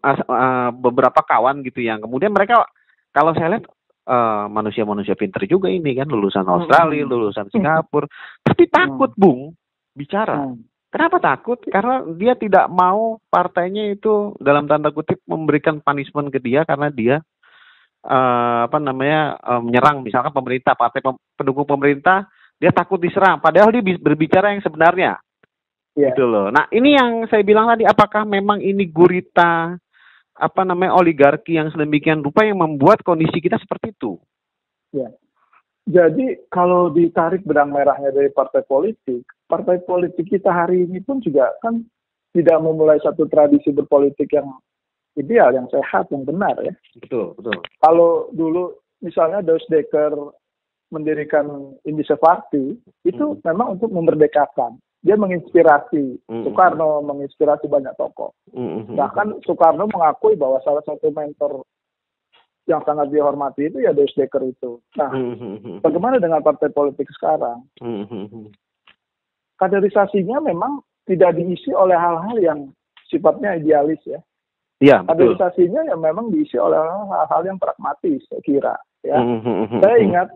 eh, 0.07 0.69
beberapa 0.71 1.19
kawan 1.19 1.59
gitu 1.67 1.83
yang 1.83 1.99
kemudian 1.99 2.31
mereka 2.31 2.63
kalau 3.11 3.35
saya 3.35 3.59
lihat 3.59 3.67
eh, 4.03 4.45
manusia-manusia 4.51 5.15
pinter 5.15 5.47
juga 5.47 5.71
ini 5.71 5.95
kan 5.95 6.07
lulusan 6.07 6.43
Australia, 6.43 7.03
Hmm. 7.03 7.11
lulusan 7.11 7.47
Singapura, 7.49 8.07
tapi 8.43 8.67
takut 8.67 9.11
Bung 9.15 9.55
bicara. 9.95 10.43
Hmm. 10.43 10.63
Kenapa 10.93 11.17
takut? 11.17 11.57
Karena 11.65 12.05
dia 12.13 12.37
tidak 12.37 12.69
mau 12.69 13.17
partainya 13.25 13.89
itu 13.89 14.37
dalam 14.37 14.69
tanda 14.69 14.93
kutip 14.93 15.17
memberikan 15.25 15.81
punishment 15.81 16.29
ke 16.29 16.37
dia 16.37 16.61
karena 16.69 16.93
dia 16.93 17.17
eh, 18.05 18.59
apa 18.69 18.77
namanya 18.77 19.41
eh, 19.41 19.61
menyerang 19.63 20.05
misalkan 20.05 20.29
pemerintah, 20.29 20.77
partai 20.77 21.01
pem- 21.01 21.23
pendukung 21.33 21.65
pemerintah, 21.65 22.29
dia 22.61 22.69
takut 22.69 23.01
diserang. 23.01 23.41
Padahal 23.41 23.73
dia 23.73 23.81
berbicara 23.97 24.53
yang 24.53 24.61
sebenarnya, 24.61 25.17
ya. 25.97 26.13
gitu 26.13 26.29
loh. 26.29 26.53
Nah 26.53 26.69
ini 26.69 26.93
yang 26.93 27.25
saya 27.25 27.41
bilang 27.41 27.73
tadi, 27.73 27.89
apakah 27.89 28.21
memang 28.27 28.61
ini 28.61 28.85
gurita 28.85 29.73
apa 30.33 30.61
namanya 30.65 30.97
oligarki 30.97 31.57
yang 31.57 31.69
sedemikian 31.69 32.25
rupa 32.25 32.41
yang 32.45 32.57
membuat 32.57 33.05
kondisi 33.05 33.37
kita 33.37 33.61
seperti 33.61 33.93
itu? 33.93 34.17
Ya. 34.93 35.09
Jadi 35.83 36.39
kalau 36.47 36.89
ditarik 36.95 37.43
benang 37.43 37.75
merahnya 37.75 38.15
dari 38.15 38.31
partai 38.31 38.63
politik, 38.63 39.27
partai 39.51 39.83
politik 39.83 40.31
kita 40.31 40.47
hari 40.47 40.87
ini 40.87 41.03
pun 41.03 41.19
juga 41.19 41.51
kan 41.59 41.83
tidak 42.31 42.57
memulai 42.63 42.97
satu 43.03 43.27
tradisi 43.27 43.69
berpolitik 43.69 44.31
yang 44.31 44.47
ideal, 45.19 45.53
yang 45.53 45.67
sehat, 45.69 46.09
yang 46.09 46.23
benar 46.25 46.55
ya. 46.63 46.73
Betul, 46.97 47.37
betul. 47.37 47.57
Kalau 47.83 48.31
dulu 48.33 48.79
misalnya 49.03 49.43
Deus 49.43 49.61
Dekker 49.69 50.15
mendirikan 50.89 51.75
Indonesia 51.83 52.17
Party, 52.17 52.77
itu 53.05 53.25
Hmm. 53.35 53.41
memang 53.43 53.77
untuk 53.77 53.89
memerdekakan. 53.89 54.77
Dia 55.03 55.19
menginspirasi 55.19 56.23
Hmm. 56.31 56.47
Soekarno, 56.47 57.03
menginspirasi 57.03 57.67
banyak 57.67 57.91
tokoh. 57.99 58.31
Mm-hmm. 58.55 58.95
Bahkan 58.95 59.43
Soekarno 59.43 59.83
mengakui 59.91 60.39
bahwa 60.39 60.63
salah 60.63 60.79
satu 60.87 61.11
mentor 61.11 61.67
yang 62.71 62.79
sangat 62.87 63.11
dihormati 63.11 63.67
itu 63.67 63.83
ya 63.83 63.91
Deus 63.91 64.15
Dekker 64.15 64.39
itu. 64.47 64.79
Nah, 64.95 65.11
Mm-hmm. 65.11 65.83
bagaimana 65.83 66.23
dengan 66.23 66.39
partai 66.39 66.71
politik 66.71 67.11
sekarang? 67.11 67.67
Mm-hmm. 67.83 68.55
Kaderisasinya 69.59 70.39
memang 70.39 70.79
tidak 71.03 71.35
diisi 71.35 71.75
oleh 71.75 71.99
hal-hal 71.99 72.39
yang 72.39 72.59
sifatnya 73.11 73.59
idealis 73.59 73.99
ya. 74.07 74.23
Betul. 74.79 75.35
Kaderisasinya 75.35 75.81
yang 75.91 75.99
memang 75.99 76.31
diisi 76.31 76.55
oleh 76.55 76.79
hal-hal 76.79 77.41
yang 77.43 77.59
pragmatis, 77.59 78.23
saya 78.27 78.39
kira. 78.43 78.75
Ya, 79.03 79.19
Mhm. 79.19 79.83
saya 79.83 79.97
ingat 79.99 80.27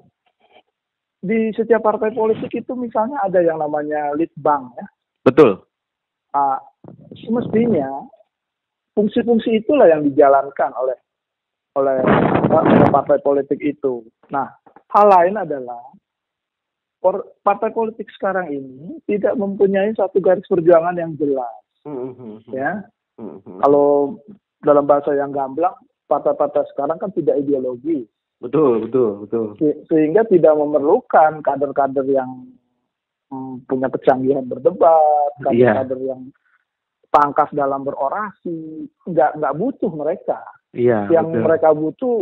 di 1.21 1.49
setiap 1.57 1.81
partai 1.81 2.13
politik 2.13 2.53
itu 2.53 2.73
misalnya 2.77 3.17
ada 3.25 3.41
yang 3.41 3.57
namanya 3.57 4.13
lead 4.13 4.31
bank 4.37 4.73
ya. 4.77 4.85
Betul. 5.25 5.59
Ah, 6.35 6.61
semestinya 7.25 8.05
fungsi-fungsi 8.93 9.61
itulah 9.61 9.89
yang 9.89 10.05
dijalankan 10.05 10.71
oleh 10.77 10.97
oleh, 11.77 12.01
partai 12.89 13.21
politik 13.21 13.61
itu. 13.61 14.01
Nah, 14.33 14.49
hal 14.89 15.05
lain 15.13 15.37
adalah 15.37 15.77
partai 17.45 17.69
politik 17.69 18.09
sekarang 18.17 18.49
ini 18.49 18.97
tidak 19.05 19.37
mempunyai 19.37 19.93
satu 19.93 20.17
garis 20.17 20.49
perjuangan 20.49 20.97
yang 20.97 21.13
jelas, 21.21 21.61
Mhm. 21.85 22.49
ya. 22.49 22.81
Mhm. 23.21 23.61
Kalau 23.61 24.17
dalam 24.65 24.89
bahasa 24.89 25.13
yang 25.13 25.29
gamblang, 25.29 25.77
partai-partai 26.09 26.65
sekarang 26.73 26.97
kan 26.97 27.13
tidak 27.13 27.37
ideologi, 27.37 28.09
Betul, 28.37 28.85
betul, 28.85 29.25
betul. 29.25 29.45
Se- 29.57 29.81
sehingga 29.89 30.21
tidak 30.29 30.53
memerlukan 30.53 31.41
kader-kader 31.41 32.05
yang 32.05 32.45
hmm, 33.33 33.65
punya 33.65 33.89
kecanggihan 33.89 34.45
berdebat, 34.45 35.31
Iya. 35.49 35.73
kader-kader 35.81 35.99
yang 36.05 36.21
pangkas 37.09 37.49
dalam 37.55 37.81
berorasi, 37.81 38.85
nggak 39.09 39.41
nggak 39.41 39.55
butuh 39.57 39.89
mereka. 39.89 40.37
Iya, 40.75 41.09
yang 41.09 41.33
betul. 41.33 41.43
mereka 41.47 41.69
butuh 41.73 42.17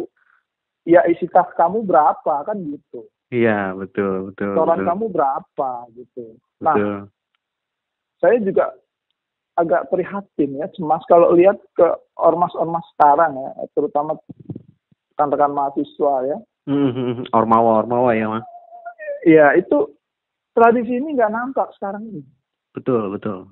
ya 0.86 1.01
isi 1.10 1.25
tas 1.34 1.49
kamu 1.58 1.84
berapa 1.84 2.45
kan 2.45 2.58
gitu 2.62 3.10
Iya, 3.34 3.73
betul, 3.73 4.32
betul. 4.32 4.54
setoran 4.54 4.86
kamu 4.86 5.06
berapa 5.10 5.69
gitu 5.97 6.38
nah 6.62 6.78
Betul. 6.78 6.97
saya 8.21 8.38
juga 8.39 8.65
agak 9.60 9.89
prihatin 9.91 10.62
ya 10.62 10.69
cemas 10.71 11.01
kalau 11.10 11.34
lihat 11.34 11.58
ke 11.75 11.88
ormas-ormas 12.15 12.86
sekarang 12.95 13.34
ya 13.36 13.51
terutama 13.73 14.15
rekan-rekan 15.15 15.56
mahasiswa 15.56 16.13
ya 16.28 16.38
Mhm. 16.65 17.30
Ormawa, 17.30 17.86
ormawa 17.86 18.12
ya, 18.17 18.25
Mas. 18.28 18.43
ya 19.23 19.56
itu 19.56 19.95
tradisi 20.51 20.97
ini 20.99 21.15
nggak 21.15 21.32
nampak 21.32 21.71
sekarang 21.80 22.04
ini 22.04 22.21
Betul, 22.75 23.15
betul. 23.15 23.47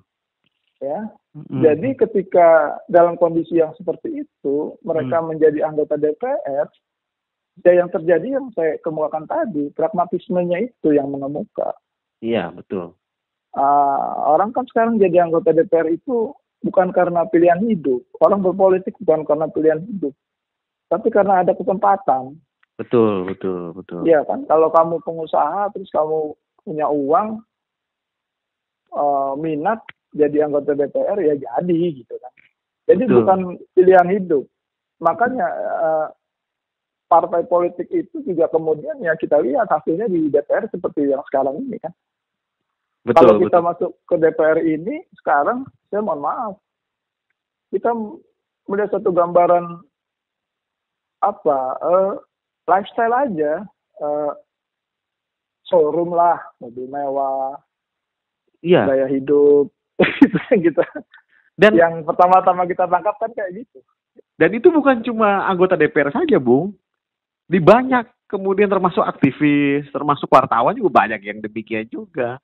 ya 0.83 1.07
Mhm. 1.31 1.63
jadi 1.63 1.89
ketika 2.03 2.77
dalam 2.91 3.15
kondisi 3.15 3.55
yang 3.63 3.71
seperti 3.79 4.27
itu 4.27 4.75
mereka 4.83 5.23
Hmm. 5.23 5.31
menjadi 5.31 5.63
anggota 5.63 5.95
DPR 5.95 6.67
ya 7.63 7.71
yang 7.71 7.87
terjadi 7.87 8.27
yang 8.41 8.51
saya 8.51 8.75
kemukakan 8.83 9.23
tadi 9.23 9.71
pragmatismenya 9.71 10.67
itu 10.67 10.91
yang 10.91 11.07
mengemuka 11.07 11.71
Iya, 12.19 12.51
betul. 12.51 12.95
uh, 13.55 14.11
orang 14.25 14.51
kan 14.51 14.67
sekarang 14.67 14.99
jadi 14.99 15.23
anggota 15.27 15.53
DPR 15.53 15.91
itu 15.91 16.31
bukan 16.63 16.95
karena 16.95 17.27
pilihan 17.27 17.59
hidup. 17.67 17.99
Orang 18.23 18.39
berpolitik 18.39 18.95
bukan 19.03 19.27
karena 19.27 19.51
pilihan 19.51 19.83
hidup, 19.83 20.15
tapi 20.93 21.09
karena 21.09 21.41
ada 21.41 21.57
kesempatan. 21.57 22.37
Betul, 22.77 23.25
betul, 23.25 23.73
betul. 23.73 24.05
Iya 24.05 24.21
kan, 24.29 24.45
kalau 24.45 24.69
kamu 24.69 25.01
pengusaha 25.01 25.73
terus 25.73 25.89
kamu 25.89 26.37
punya 26.61 26.85
uang, 26.85 27.41
uh, 28.93 29.33
minat 29.41 29.81
jadi 30.13 30.45
anggota 30.45 30.77
DPR 30.77 31.17
ya 31.17 31.33
jadi 31.33 31.81
gitu 31.97 32.13
kan. 32.21 32.33
Jadi 32.85 33.03
betul. 33.09 33.15
bukan 33.25 33.39
pilihan 33.73 34.09
hidup. 34.13 34.45
Makanya 35.01 35.47
uh, 35.81 36.07
partai 37.09 37.45
politik 37.49 37.89
itu 37.89 38.21
juga 38.25 38.49
kemudian 38.53 39.01
ya 39.01 39.17
kita 39.17 39.41
lihat 39.41 39.69
hasilnya 39.69 40.05
di 40.09 40.29
DPR 40.29 40.69
seperti 40.69 41.09
yang 41.09 41.25
sekarang 41.29 41.57
ini 41.57 41.81
kan. 41.81 41.93
Betul, 43.03 43.17
Kalau 43.19 43.33
kita 43.41 43.57
betul. 43.59 43.67
masuk 43.67 43.91
ke 44.07 44.15
DPR 44.15 44.59
ini 44.63 44.95
sekarang, 45.19 45.67
saya 45.91 45.99
mohon 45.99 46.23
maaf, 46.23 46.53
kita 47.73 47.91
melihat 48.69 48.95
satu 48.95 49.11
gambaran 49.11 49.83
apa 51.23 51.59
uh, 51.79 52.11
lifestyle 52.67 53.15
aja, 53.15 53.63
uh, 54.03 54.31
showroom 55.71 56.11
lah, 56.11 56.43
mobil 56.59 56.91
mewah, 56.91 57.55
iya. 58.59 58.83
gaya 58.83 59.07
hidup, 59.07 59.71
itu 60.23 60.37
yang 60.51 60.61
kita. 60.61 60.83
Dan 61.53 61.71
yang 61.77 61.93
pertama-tama 62.03 62.67
kita 62.67 62.89
tangkap 62.89 63.15
kan 63.15 63.31
kayak 63.31 63.63
gitu. 63.63 63.79
Dan 64.35 64.51
itu 64.57 64.67
bukan 64.73 64.99
cuma 65.05 65.47
anggota 65.47 65.79
DPR 65.79 66.11
saja, 66.11 66.41
Bung 66.41 66.75
di 67.47 67.59
banyak 67.59 68.07
kemudian 68.31 68.71
termasuk 68.71 69.03
aktivis, 69.03 69.85
termasuk 69.91 70.31
wartawan 70.31 70.73
juga 70.73 71.05
banyak 71.05 71.21
yang 71.21 71.37
demikian 71.43 71.85
juga. 71.91 72.39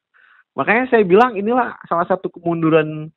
Makanya 0.53 0.91
saya 0.91 1.03
bilang 1.07 1.33
inilah 1.39 1.79
salah 1.87 2.05
satu 2.05 2.29
kemunduran 2.29 3.09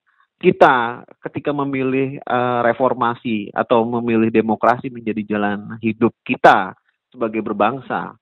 kita 0.42 1.06
ketika 1.22 1.54
memilih 1.54 2.18
uh, 2.26 2.66
reformasi 2.66 3.54
atau 3.54 3.86
memilih 3.86 4.34
demokrasi 4.34 4.90
menjadi 4.90 5.38
jalan 5.38 5.78
hidup 5.78 6.10
kita 6.26 6.74
sebagai 7.14 7.40
berbangsa. 7.46 8.18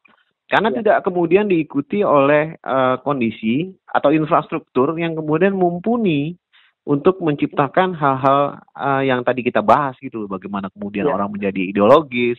Karena 0.51 0.69
ya. 0.75 0.77
tidak 0.83 0.99
kemudian 1.09 1.49
diikuti 1.49 2.05
oleh 2.05 2.61
uh, 2.61 3.01
kondisi 3.01 3.73
atau 3.89 4.13
infrastruktur 4.13 4.99
yang 5.01 5.17
kemudian 5.17 5.57
mumpuni 5.57 6.37
untuk 6.85 7.23
menciptakan 7.23 7.95
hal-hal 7.95 8.59
uh, 8.75 9.03
yang 9.07 9.25
tadi 9.25 9.47
kita 9.47 9.63
bahas 9.65 9.95
gitu, 10.03 10.27
bagaimana 10.27 10.69
kemudian 10.75 11.07
ya. 11.07 11.15
orang 11.15 11.31
menjadi 11.33 11.71
ideologis, 11.71 12.37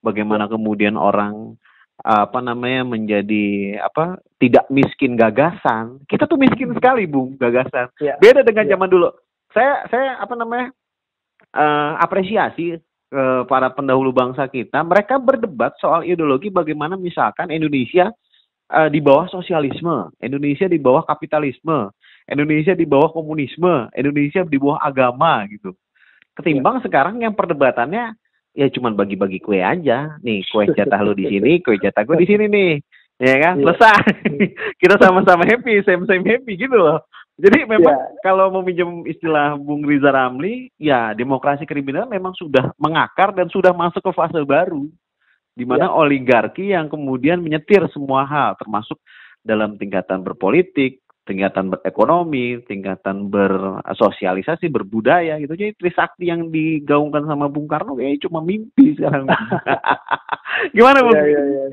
bagaimana 0.00 0.46
kemudian 0.46 0.94
orang 0.94 1.58
apa 2.06 2.38
namanya 2.38 2.86
menjadi 2.86 3.78
apa 3.82 4.22
tidak 4.38 4.70
miskin 4.70 5.18
gagasan 5.18 5.98
kita 6.06 6.30
tuh 6.30 6.38
miskin 6.38 6.70
sekali 6.70 7.10
bung 7.10 7.34
gagasan 7.34 7.90
ya. 7.98 8.14
beda 8.22 8.46
dengan 8.46 8.70
ya. 8.70 8.78
zaman 8.78 8.86
dulu 8.86 9.08
saya 9.50 9.82
saya 9.90 10.14
apa 10.22 10.34
namanya 10.38 10.70
uh, 11.58 11.98
apresiasi 11.98 12.78
uh, 13.10 13.42
para 13.50 13.74
pendahulu 13.74 14.14
bangsa 14.14 14.46
kita 14.46 14.78
mereka 14.86 15.18
berdebat 15.18 15.74
soal 15.82 16.06
ideologi 16.06 16.54
bagaimana 16.54 16.94
misalkan 16.94 17.50
Indonesia 17.50 18.14
uh, 18.70 18.86
di 18.86 19.02
bawah 19.02 19.26
sosialisme 19.26 20.14
Indonesia 20.22 20.70
di 20.70 20.78
bawah 20.78 21.02
kapitalisme 21.02 21.90
Indonesia 22.30 22.78
di 22.78 22.86
bawah 22.86 23.10
komunisme 23.10 23.90
Indonesia 23.98 24.46
di 24.46 24.54
bawah 24.54 24.78
agama 24.78 25.42
gitu 25.50 25.74
ketimbang 26.38 26.78
ya. 26.78 26.82
sekarang 26.86 27.18
yang 27.26 27.34
perdebatannya 27.34 28.14
ya 28.58 28.66
cuman 28.74 28.98
bagi-bagi 28.98 29.38
kue 29.38 29.62
aja. 29.62 30.18
Nih, 30.18 30.42
kue 30.50 30.66
jatah 30.74 30.98
lu 31.06 31.14
di 31.14 31.30
sini, 31.30 31.62
kue 31.62 31.78
jatah 31.78 32.02
gue 32.02 32.18
di 32.18 32.26
sini 32.26 32.50
nih. 32.50 32.72
Ya 33.22 33.34
kan? 33.38 33.54
Yeah. 33.62 33.74
Selesai. 33.74 34.02
Kita 34.82 34.98
sama-sama 34.98 35.46
happy, 35.46 35.78
same-same 35.86 36.26
happy 36.26 36.58
gitu 36.58 36.74
loh. 36.74 37.06
Jadi 37.38 37.70
memang 37.70 37.94
yeah. 37.94 38.18
kalau 38.26 38.50
meminjam 38.50 39.06
istilah 39.06 39.54
Bung 39.54 39.86
Riza 39.86 40.10
Ramli, 40.10 40.74
ya 40.74 41.14
demokrasi 41.14 41.62
kriminal 41.62 42.10
memang 42.10 42.34
sudah 42.34 42.74
mengakar 42.82 43.30
dan 43.30 43.46
sudah 43.46 43.70
masuk 43.70 44.02
ke 44.02 44.10
fase 44.10 44.42
baru 44.42 44.90
di 45.54 45.62
mana 45.62 45.86
yeah. 45.86 45.98
oligarki 45.98 46.74
yang 46.74 46.90
kemudian 46.90 47.38
menyetir 47.38 47.86
semua 47.94 48.26
hal 48.26 48.58
termasuk 48.58 48.98
dalam 49.42 49.78
tingkatan 49.78 50.26
berpolitik, 50.26 50.98
tingkatan 51.28 51.68
berekonomi, 51.68 52.64
tingkatan 52.64 53.28
bersosialisasi, 53.28 54.72
berbudaya 54.72 55.36
gitu. 55.36 55.52
Jadi 55.52 55.76
Trisakti 55.76 56.32
yang 56.32 56.48
digaungkan 56.48 57.28
sama 57.28 57.52
Bung 57.52 57.68
Karno 57.68 58.00
kayaknya 58.00 58.24
cuma 58.24 58.40
mimpi 58.40 58.96
sekarang. 58.96 59.28
Gimana 60.76 61.04
Bung? 61.04 61.12
Ya, 61.12 61.24
ya, 61.28 61.42
ya. 61.44 61.64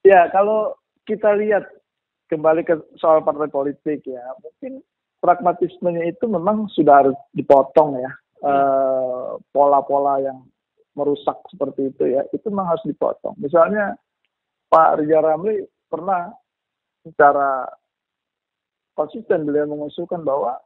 ya, 0.00 0.20
kalau 0.32 0.72
kita 1.04 1.36
lihat 1.36 1.68
kembali 2.32 2.64
ke 2.64 2.80
soal 2.96 3.20
partai 3.20 3.52
politik 3.52 4.00
ya, 4.08 4.24
mungkin 4.40 4.80
pragmatismenya 5.20 6.08
itu 6.08 6.24
memang 6.24 6.72
sudah 6.72 7.04
harus 7.04 7.18
dipotong 7.36 8.00
ya. 8.00 8.12
Hmm. 8.42 9.38
Pola-pola 9.54 10.18
uh, 10.18 10.32
yang 10.32 10.38
merusak 10.96 11.36
seperti 11.52 11.92
itu 11.92 12.16
ya, 12.16 12.24
itu 12.32 12.48
memang 12.48 12.72
harus 12.72 12.84
dipotong. 12.88 13.36
Misalnya 13.36 13.94
Pak 14.72 14.98
Riza 14.98 15.20
Ramli 15.20 15.60
pernah 15.92 16.32
secara 17.04 17.68
konsisten 18.92 19.48
beliau 19.48 19.68
mengusulkan 19.68 20.20
bahwa 20.22 20.58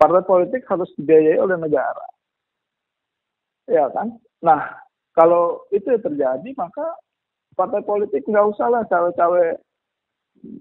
partai 0.00 0.24
politik 0.24 0.62
harus 0.68 0.88
dibiayai 0.96 1.40
oleh 1.40 1.56
negara. 1.60 2.06
Ya 3.68 3.86
kan? 3.92 4.16
Nah, 4.40 4.80
kalau 5.12 5.64
itu 5.70 5.88
terjadi 6.00 6.50
maka 6.56 6.84
partai 7.54 7.84
politik 7.84 8.24
nggak 8.24 8.56
usah 8.56 8.68
lah 8.72 8.82
cawe-cawe 8.88 9.58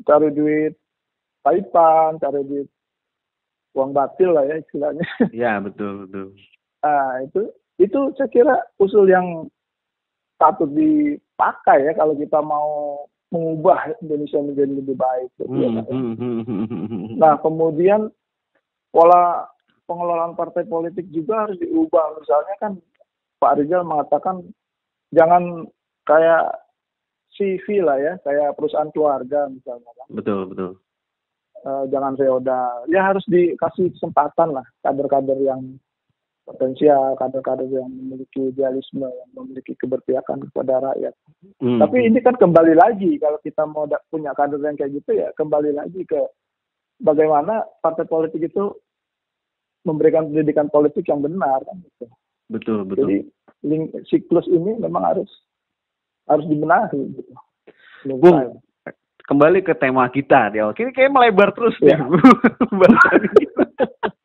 cari 0.03 0.29
duit 0.35 0.73
paipan, 1.45 2.19
cari 2.19 2.43
duit 2.43 2.67
uang 3.77 3.95
batil 3.95 4.35
lah 4.35 4.43
ya 4.43 4.59
istilahnya. 4.59 5.05
Iya 5.31 5.53
betul 5.65 6.05
betul. 6.05 6.27
Nah 6.83 7.23
itu 7.23 7.41
itu 7.79 7.99
saya 8.19 8.27
kira 8.27 8.55
usul 8.81 9.07
yang 9.07 9.47
patut 10.35 10.71
dipakai 10.71 11.87
ya 11.87 11.93
kalau 11.95 12.15
kita 12.15 12.39
mau 12.43 13.03
mengubah 13.29 13.93
Indonesia 14.01 14.39
menjadi 14.41 14.73
lebih 14.73 14.95
baik. 14.97 15.29
Gitu, 15.37 15.53
ya, 15.53 15.69
hmm, 15.85 16.13
hmm, 16.17 16.41
hmm, 16.45 16.65
hmm, 16.65 17.15
Nah, 17.21 17.37
kemudian 17.41 18.09
pola 18.89 19.45
pengelolaan 19.85 20.33
partai 20.33 20.65
politik 20.65 21.05
juga 21.13 21.45
harus 21.45 21.57
diubah. 21.61 22.17
Misalnya 22.21 22.55
kan 22.61 22.71
Pak 23.37 23.61
Rizal 23.61 23.85
mengatakan 23.85 24.45
jangan 25.13 25.69
kayak 26.05 26.57
CV 27.37 27.85
lah 27.85 27.97
ya, 28.01 28.13
kayak 28.25 28.57
perusahaan 28.57 28.89
keluarga 28.93 29.49
misalnya 29.49 29.91
kan. 29.93 30.07
Betul, 30.09 30.49
betul. 30.49 30.71
Uh, 31.59 31.83
jangan 31.91 32.15
feodal. 32.15 32.87
Ya 32.89 33.03
harus 33.03 33.25
dikasih 33.29 33.93
kesempatan 33.97 34.57
lah 34.57 34.65
kader-kader 34.81 35.37
yang 35.43 35.77
potensial 36.49 37.13
kader-kader 37.21 37.69
yang 37.69 37.93
memiliki 37.93 38.49
idealisme 38.49 39.05
yang 39.05 39.29
memiliki 39.37 39.77
keberpihakan 39.77 40.49
kepada 40.49 40.81
rakyat. 40.81 41.13
Hmm. 41.61 41.77
Tapi 41.77 42.09
ini 42.09 42.17
kan 42.25 42.33
kembali 42.41 42.73
lagi 42.73 43.21
kalau 43.21 43.37
kita 43.45 43.69
mau 43.69 43.85
punya 44.09 44.33
kader 44.33 44.57
yang 44.57 44.73
kayak 44.73 44.97
gitu 44.97 45.13
ya 45.13 45.29
kembali 45.37 45.77
lagi 45.77 46.01
ke 46.09 46.17
bagaimana 46.97 47.69
partai 47.85 48.09
politik 48.09 48.49
itu 48.49 48.73
memberikan 49.85 50.25
pendidikan 50.25 50.73
politik 50.73 51.05
yang 51.05 51.21
benar 51.21 51.61
kan 51.61 51.77
gitu. 51.85 52.05
Betul 52.49 52.81
betul. 52.89 53.05
Jadi 53.05 53.17
link, 53.69 53.93
siklus 54.09 54.49
ini 54.49 54.73
memang 54.81 55.05
harus 55.05 55.29
harus 56.25 56.49
dibenahi 56.49 57.13
gitu. 57.13 57.33
Bung, 58.17 58.57
kembali 59.29 59.61
ke 59.61 59.77
tema 59.77 60.09
kita 60.09 60.49
dia. 60.49 60.65
Ini 60.65 60.97
kayak 60.97 61.13
melebar 61.13 61.53
terus 61.53 61.77
ya. 61.77 62.01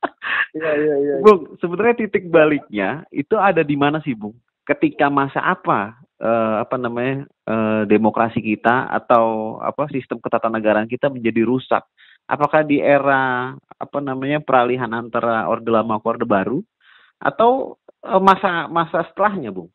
Iya, 0.54 0.70
iya, 0.78 0.94
iya. 1.02 1.14
Bung, 1.18 1.58
sebenarnya 1.58 2.06
titik 2.06 2.30
baliknya 2.30 3.02
itu 3.10 3.34
ada 3.34 3.66
di 3.66 3.74
mana 3.74 3.98
sih, 4.06 4.14
Bung? 4.14 4.38
Ketika 4.62 5.10
masa 5.10 5.42
apa 5.42 5.98
uh, 6.22 6.62
apa 6.62 6.78
namanya 6.78 7.26
uh, 7.50 7.82
demokrasi 7.84 8.38
kita 8.38 8.86
atau 8.86 9.58
apa 9.60 9.90
sistem 9.90 10.22
ketatanegaraan 10.22 10.86
kita 10.86 11.10
menjadi 11.10 11.42
rusak? 11.42 11.82
Apakah 12.30 12.64
di 12.64 12.78
era 12.80 13.52
apa 13.58 13.98
namanya 14.00 14.40
peralihan 14.40 14.88
antara 14.94 15.44
orde 15.50 15.68
lama 15.68 16.00
ke 16.00 16.06
orde 16.06 16.24
baru 16.24 16.62
atau 17.18 17.76
uh, 18.06 18.22
masa 18.22 18.70
masa 18.70 19.02
setelahnya, 19.10 19.50
Bung? 19.50 19.68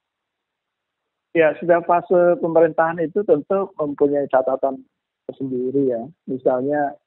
Ya, 1.36 1.54
sudah 1.62 1.84
fase 1.86 2.40
pemerintahan 2.42 3.04
itu 3.04 3.22
tentu 3.28 3.70
mempunyai 3.78 4.26
catatan 4.32 4.82
tersendiri 5.30 5.94
ya. 5.94 6.02
Misalnya 6.26 6.98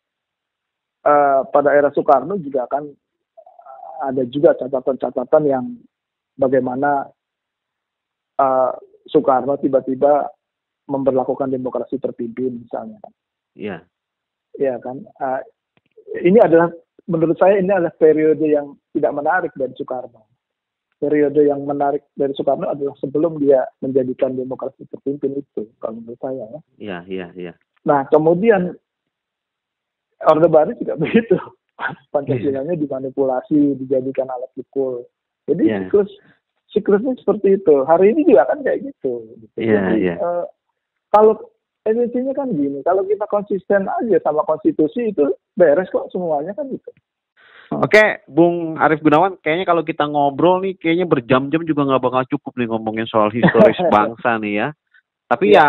uh, 1.08 1.42
pada 1.50 1.74
era 1.74 1.90
Soekarno 1.90 2.38
juga 2.38 2.70
kan 2.70 2.86
ada 4.00 4.22
juga 4.28 4.56
catatan-catatan 4.56 5.44
yang 5.44 5.64
bagaimana 6.38 7.10
uh, 8.40 8.72
Soekarno 9.10 9.58
tiba-tiba 9.60 10.30
memperlakukan 10.88 11.52
demokrasi 11.52 11.98
terpimpin 11.98 12.64
misalnya. 12.64 12.98
Iya. 13.54 13.84
Iya 14.56 14.74
kan. 14.80 15.04
Uh, 15.20 15.40
ini 16.20 16.38
adalah 16.40 16.72
menurut 17.08 17.36
saya 17.40 17.58
ini 17.58 17.72
adalah 17.72 17.94
periode 17.96 18.44
yang 18.44 18.76
tidak 18.92 19.12
menarik 19.12 19.52
dari 19.56 19.72
Soekarno. 19.76 20.28
Periode 21.02 21.42
yang 21.42 21.66
menarik 21.66 22.06
dari 22.14 22.30
Soekarno 22.36 22.70
adalah 22.70 22.94
sebelum 23.02 23.42
dia 23.42 23.66
menjadikan 23.82 24.38
demokrasi 24.38 24.86
terpimpin 24.86 25.42
itu, 25.42 25.66
kalau 25.82 25.98
menurut 25.98 26.20
saya. 26.22 26.44
Ya. 26.46 26.60
Iya, 26.78 26.98
iya, 27.10 27.26
iya. 27.34 27.52
Nah, 27.82 28.06
kemudian 28.06 28.78
Orde 30.22 30.48
Baru 30.48 30.70
juga 30.78 30.94
begitu. 31.02 31.34
Pancasilanya 32.10 32.74
dimanipulasi, 32.76 33.78
dijadikan 33.82 34.30
alat 34.30 34.50
pukul. 34.54 35.06
Jadi 35.48 35.64
yeah. 35.66 35.80
siklus 35.86 36.10
siklusnya 36.72 37.12
seperti 37.20 37.60
itu. 37.60 37.84
Hari 37.84 38.16
ini 38.16 38.24
juga 38.24 38.48
kan 38.48 38.64
kayak 38.64 38.88
gitu. 38.88 39.28
Yeah, 39.60 39.92
Jadi, 39.92 40.08
yeah. 40.08 40.18
Uh, 40.18 40.44
kalau 41.12 41.36
esensinya 41.84 42.32
kan 42.32 42.48
gini, 42.54 42.80
kalau 42.82 43.04
kita 43.04 43.28
konsisten 43.28 43.86
aja 43.86 44.16
sama 44.24 44.46
konstitusi 44.48 45.12
itu 45.12 45.34
beres 45.58 45.90
kok 45.92 46.08
semuanya 46.08 46.56
kan 46.56 46.66
gitu. 46.72 46.90
Oke, 47.72 48.20
Bung 48.28 48.76
Arief 48.76 49.00
Gunawan, 49.00 49.40
kayaknya 49.40 49.64
kalau 49.64 49.80
kita 49.80 50.04
ngobrol 50.04 50.60
nih, 50.60 50.76
kayaknya 50.76 51.08
berjam-jam 51.08 51.64
juga 51.64 51.88
nggak 51.88 52.04
bakal 52.04 52.22
cukup 52.36 52.52
nih 52.60 52.68
ngomongin 52.68 53.08
soal 53.08 53.32
historis 53.36 53.80
bangsa 53.88 54.36
nih 54.40 54.52
ya. 54.60 54.68
Tapi 55.32 55.56
ya, 55.56 55.64
ya 55.64 55.68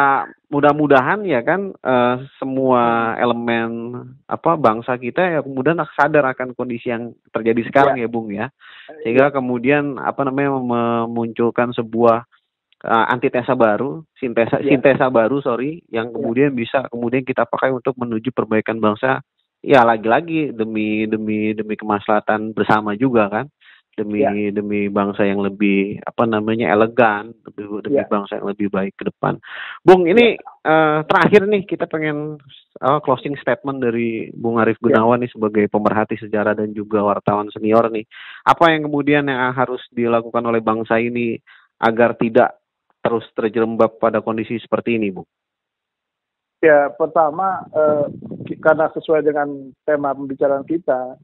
mudah-mudahan 0.51 1.23
ya 1.23 1.39
kan 1.39 1.71
uh, 1.71 2.19
semua 2.35 3.15
elemen 3.15 3.95
apa 4.27 4.59
bangsa 4.59 4.99
kita 4.99 5.23
ya 5.23 5.39
kemudian 5.39 5.79
sadar 5.95 6.27
akan 6.35 6.51
kondisi 6.51 6.91
yang 6.91 7.15
terjadi 7.31 7.63
sekarang 7.71 7.95
ya, 7.95 8.03
ya 8.03 8.11
Bung 8.11 8.27
ya. 8.27 8.51
Sehingga 9.07 9.31
kemudian 9.31 9.95
apa 10.03 10.27
namanya 10.27 10.59
memunculkan 10.59 11.71
sebuah 11.71 12.27
uh, 12.83 13.05
antitesa 13.07 13.55
baru, 13.55 14.03
sintesa 14.19 14.59
ya. 14.59 14.75
sintesa 14.75 15.07
baru 15.07 15.39
sorry, 15.39 15.79
yang 15.87 16.11
ya. 16.11 16.13
kemudian 16.19 16.51
ya. 16.51 16.57
bisa 16.59 16.79
kemudian 16.91 17.23
kita 17.23 17.47
pakai 17.47 17.71
untuk 17.71 17.95
menuju 17.95 18.35
perbaikan 18.35 18.83
bangsa. 18.83 19.23
Ya 19.63 19.79
lagi-lagi 19.87 20.51
demi 20.51 21.07
demi 21.07 21.55
demi 21.55 21.79
kemaslahatan 21.79 22.51
bersama 22.51 22.99
juga 22.99 23.31
kan 23.31 23.47
demi 23.93 24.25
ya. 24.25 24.33
demi 24.49 24.89
bangsa 24.89 25.21
yang 25.21 25.45
lebih 25.45 26.01
apa 26.01 26.25
namanya 26.25 26.73
elegan 26.73 27.29
demi, 27.45 27.79
demi 27.85 28.01
ya. 28.01 28.09
bangsa 28.09 28.41
yang 28.41 28.49
lebih 28.49 28.67
baik 28.73 28.97
ke 28.97 29.05
depan. 29.07 29.37
Bung 29.85 30.09
ini 30.09 30.33
ya. 30.33 30.43
uh, 30.65 30.99
terakhir 31.05 31.45
nih 31.45 31.63
kita 31.69 31.85
pengen 31.85 32.41
uh, 32.81 32.99
closing 33.05 33.37
statement 33.37 33.85
dari 33.85 34.33
Bung 34.33 34.57
Arief 34.57 34.81
ya. 34.81 34.89
Gunawan 34.89 35.21
ya. 35.21 35.29
nih 35.29 35.31
sebagai 35.31 35.65
pemerhati 35.69 36.17
sejarah 36.17 36.57
dan 36.57 36.73
juga 36.73 37.05
wartawan 37.05 37.53
senior 37.53 37.85
nih. 37.93 38.05
Apa 38.49 38.73
yang 38.73 38.89
kemudian 38.89 39.29
yang 39.29 39.53
harus 39.53 39.81
dilakukan 39.93 40.41
oleh 40.41 40.59
bangsa 40.59 40.97
ini 40.97 41.37
agar 41.77 42.17
tidak 42.17 42.57
terus 43.03 43.27
terjerembab 43.35 43.99
pada 43.99 44.23
kondisi 44.23 44.57
seperti 44.57 44.97
ini, 44.97 45.13
Bung? 45.13 45.27
Ya, 46.63 46.87
pertama 46.95 47.67
uh, 47.75 48.07
karena 48.63 48.87
sesuai 48.95 49.27
dengan 49.27 49.75
tema 49.83 50.15
pembicaraan 50.15 50.63
kita, 50.63 51.19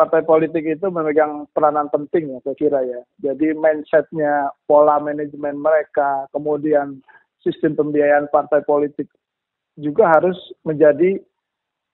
partai 0.00 0.24
politik 0.24 0.64
itu 0.64 0.88
memegang 0.88 1.44
peranan 1.52 1.92
penting 1.92 2.32
ya 2.32 2.40
saya 2.40 2.56
kira 2.56 2.80
ya. 2.88 3.00
Jadi 3.20 3.52
mindsetnya, 3.52 4.48
pola 4.64 4.96
manajemen 4.96 5.60
mereka, 5.60 6.24
kemudian 6.32 7.04
sistem 7.44 7.76
pembiayaan 7.76 8.32
partai 8.32 8.64
politik 8.64 9.12
juga 9.76 10.08
harus 10.08 10.36
menjadi 10.64 11.20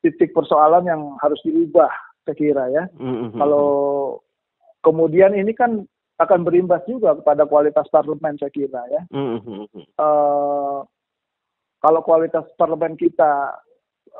titik 0.06 0.30
persoalan 0.30 0.86
yang 0.86 1.02
harus 1.18 1.42
diubah 1.42 1.90
saya 2.22 2.38
kira 2.38 2.64
ya. 2.70 2.86
Mm-hmm. 2.94 3.42
Kalau 3.42 3.68
kemudian 4.86 5.34
ini 5.34 5.50
kan 5.50 5.82
akan 6.22 6.46
berimbas 6.46 6.86
juga 6.86 7.18
kepada 7.18 7.42
kualitas 7.50 7.90
parlemen 7.90 8.38
saya 8.38 8.54
kira 8.54 8.86
ya. 8.86 9.02
Mm-hmm. 9.10 9.66
Uh, 9.98 10.86
kalau 11.82 12.00
kualitas 12.06 12.46
parlemen 12.54 12.94
kita 12.94 13.50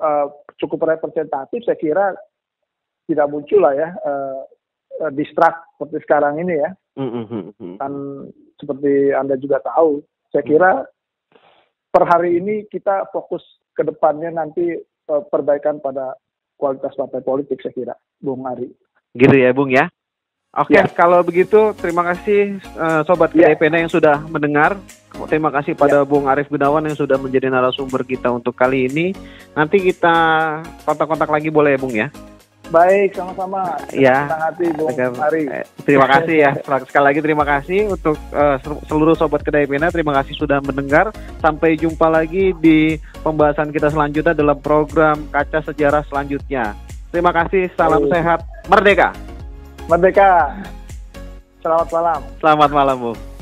uh, 0.03 0.27
cukup 0.59 0.91
representatif 0.91 1.63
saya 1.63 1.79
kira 1.79 2.19
tidak 3.07 3.31
muncul 3.31 3.63
lah 3.63 3.75
ya 3.75 3.89
uh, 4.03 4.43
distrak 5.13 5.55
seperti 5.77 6.03
sekarang 6.05 6.41
ini 6.41 6.55
ya. 6.57 6.71
Mm-hmm. 6.97 7.77
Kan 7.77 7.93
seperti 8.57 9.13
Anda 9.13 9.37
juga 9.37 9.61
tahu, 9.61 10.01
saya 10.33 10.45
kira 10.45 10.71
per 11.93 12.05
hari 12.09 12.41
ini 12.41 12.65
kita 12.73 13.09
fokus 13.13 13.45
ke 13.77 13.85
depannya 13.85 14.33
nanti 14.33 14.81
uh, 15.13 15.23
perbaikan 15.29 15.81
pada 15.85 16.17
kualitas 16.57 16.97
partai 16.97 17.21
politik 17.21 17.61
saya 17.61 17.77
kira, 17.77 17.95
Bung 18.17 18.49
Ari. 18.49 18.73
Gitu 19.13 19.37
ya, 19.37 19.53
Bung 19.53 19.69
ya. 19.69 19.93
Oke, 20.57 20.73
okay, 20.73 20.81
ya. 20.81 20.89
kalau 20.89 21.21
begitu 21.21 21.77
terima 21.77 22.01
kasih 22.01 22.57
uh, 22.81 23.05
sobat. 23.05 23.37
KDPN 23.37 23.85
yang 23.85 23.93
sudah 23.93 24.25
mendengar. 24.25 24.81
Terima 25.29 25.53
kasih 25.53 25.77
pada 25.77 26.01
ya. 26.01 26.09
Bung 26.09 26.29
Arief 26.29 26.49
Gunawan 26.49 26.89
yang 26.89 26.97
sudah 26.97 27.21
menjadi 27.21 27.53
narasumber 27.53 28.05
kita 28.09 28.33
untuk 28.33 28.57
kali 28.57 28.89
ini. 28.89 29.13
Nanti 29.53 29.85
kita 29.85 30.17
kontak-kontak 30.89 31.29
lagi 31.29 31.53
boleh 31.53 31.77
ya, 31.77 31.81
Bung 31.81 31.93
ya? 31.93 32.09
Baik, 32.67 33.15
sama-sama. 33.15 33.79
Ya. 33.95 34.27
hati, 34.27 34.67
Bung 34.75 34.91
Ari. 34.99 35.47
Terima 35.87 36.07
kasih 36.11 36.37
ya. 36.43 36.51
Sekali 36.83 37.05
lagi 37.07 37.21
terima 37.23 37.45
kasih 37.47 37.95
untuk 37.95 38.19
uh, 38.35 38.59
seluruh 38.91 39.15
sobat 39.15 39.47
kedai 39.47 39.71
pena. 39.71 39.91
Terima 39.95 40.11
kasih 40.19 40.35
sudah 40.35 40.59
mendengar. 40.59 41.15
Sampai 41.39 41.79
jumpa 41.79 42.11
lagi 42.11 42.51
di 42.59 42.99
pembahasan 43.23 43.71
kita 43.71 43.91
selanjutnya 43.95 44.35
dalam 44.35 44.59
program 44.59 45.31
Kaca 45.31 45.63
Sejarah 45.63 46.03
selanjutnya. 46.11 46.75
Terima 47.15 47.31
kasih. 47.31 47.71
Salam 47.79 48.03
Baik. 48.07 48.13
sehat. 48.19 48.41
Merdeka. 48.67 49.09
Merdeka. 49.87 50.31
Selamat 51.63 51.89
malam. 51.95 52.21
Selamat 52.43 52.71
malam, 52.75 52.97
Bu. 52.99 53.36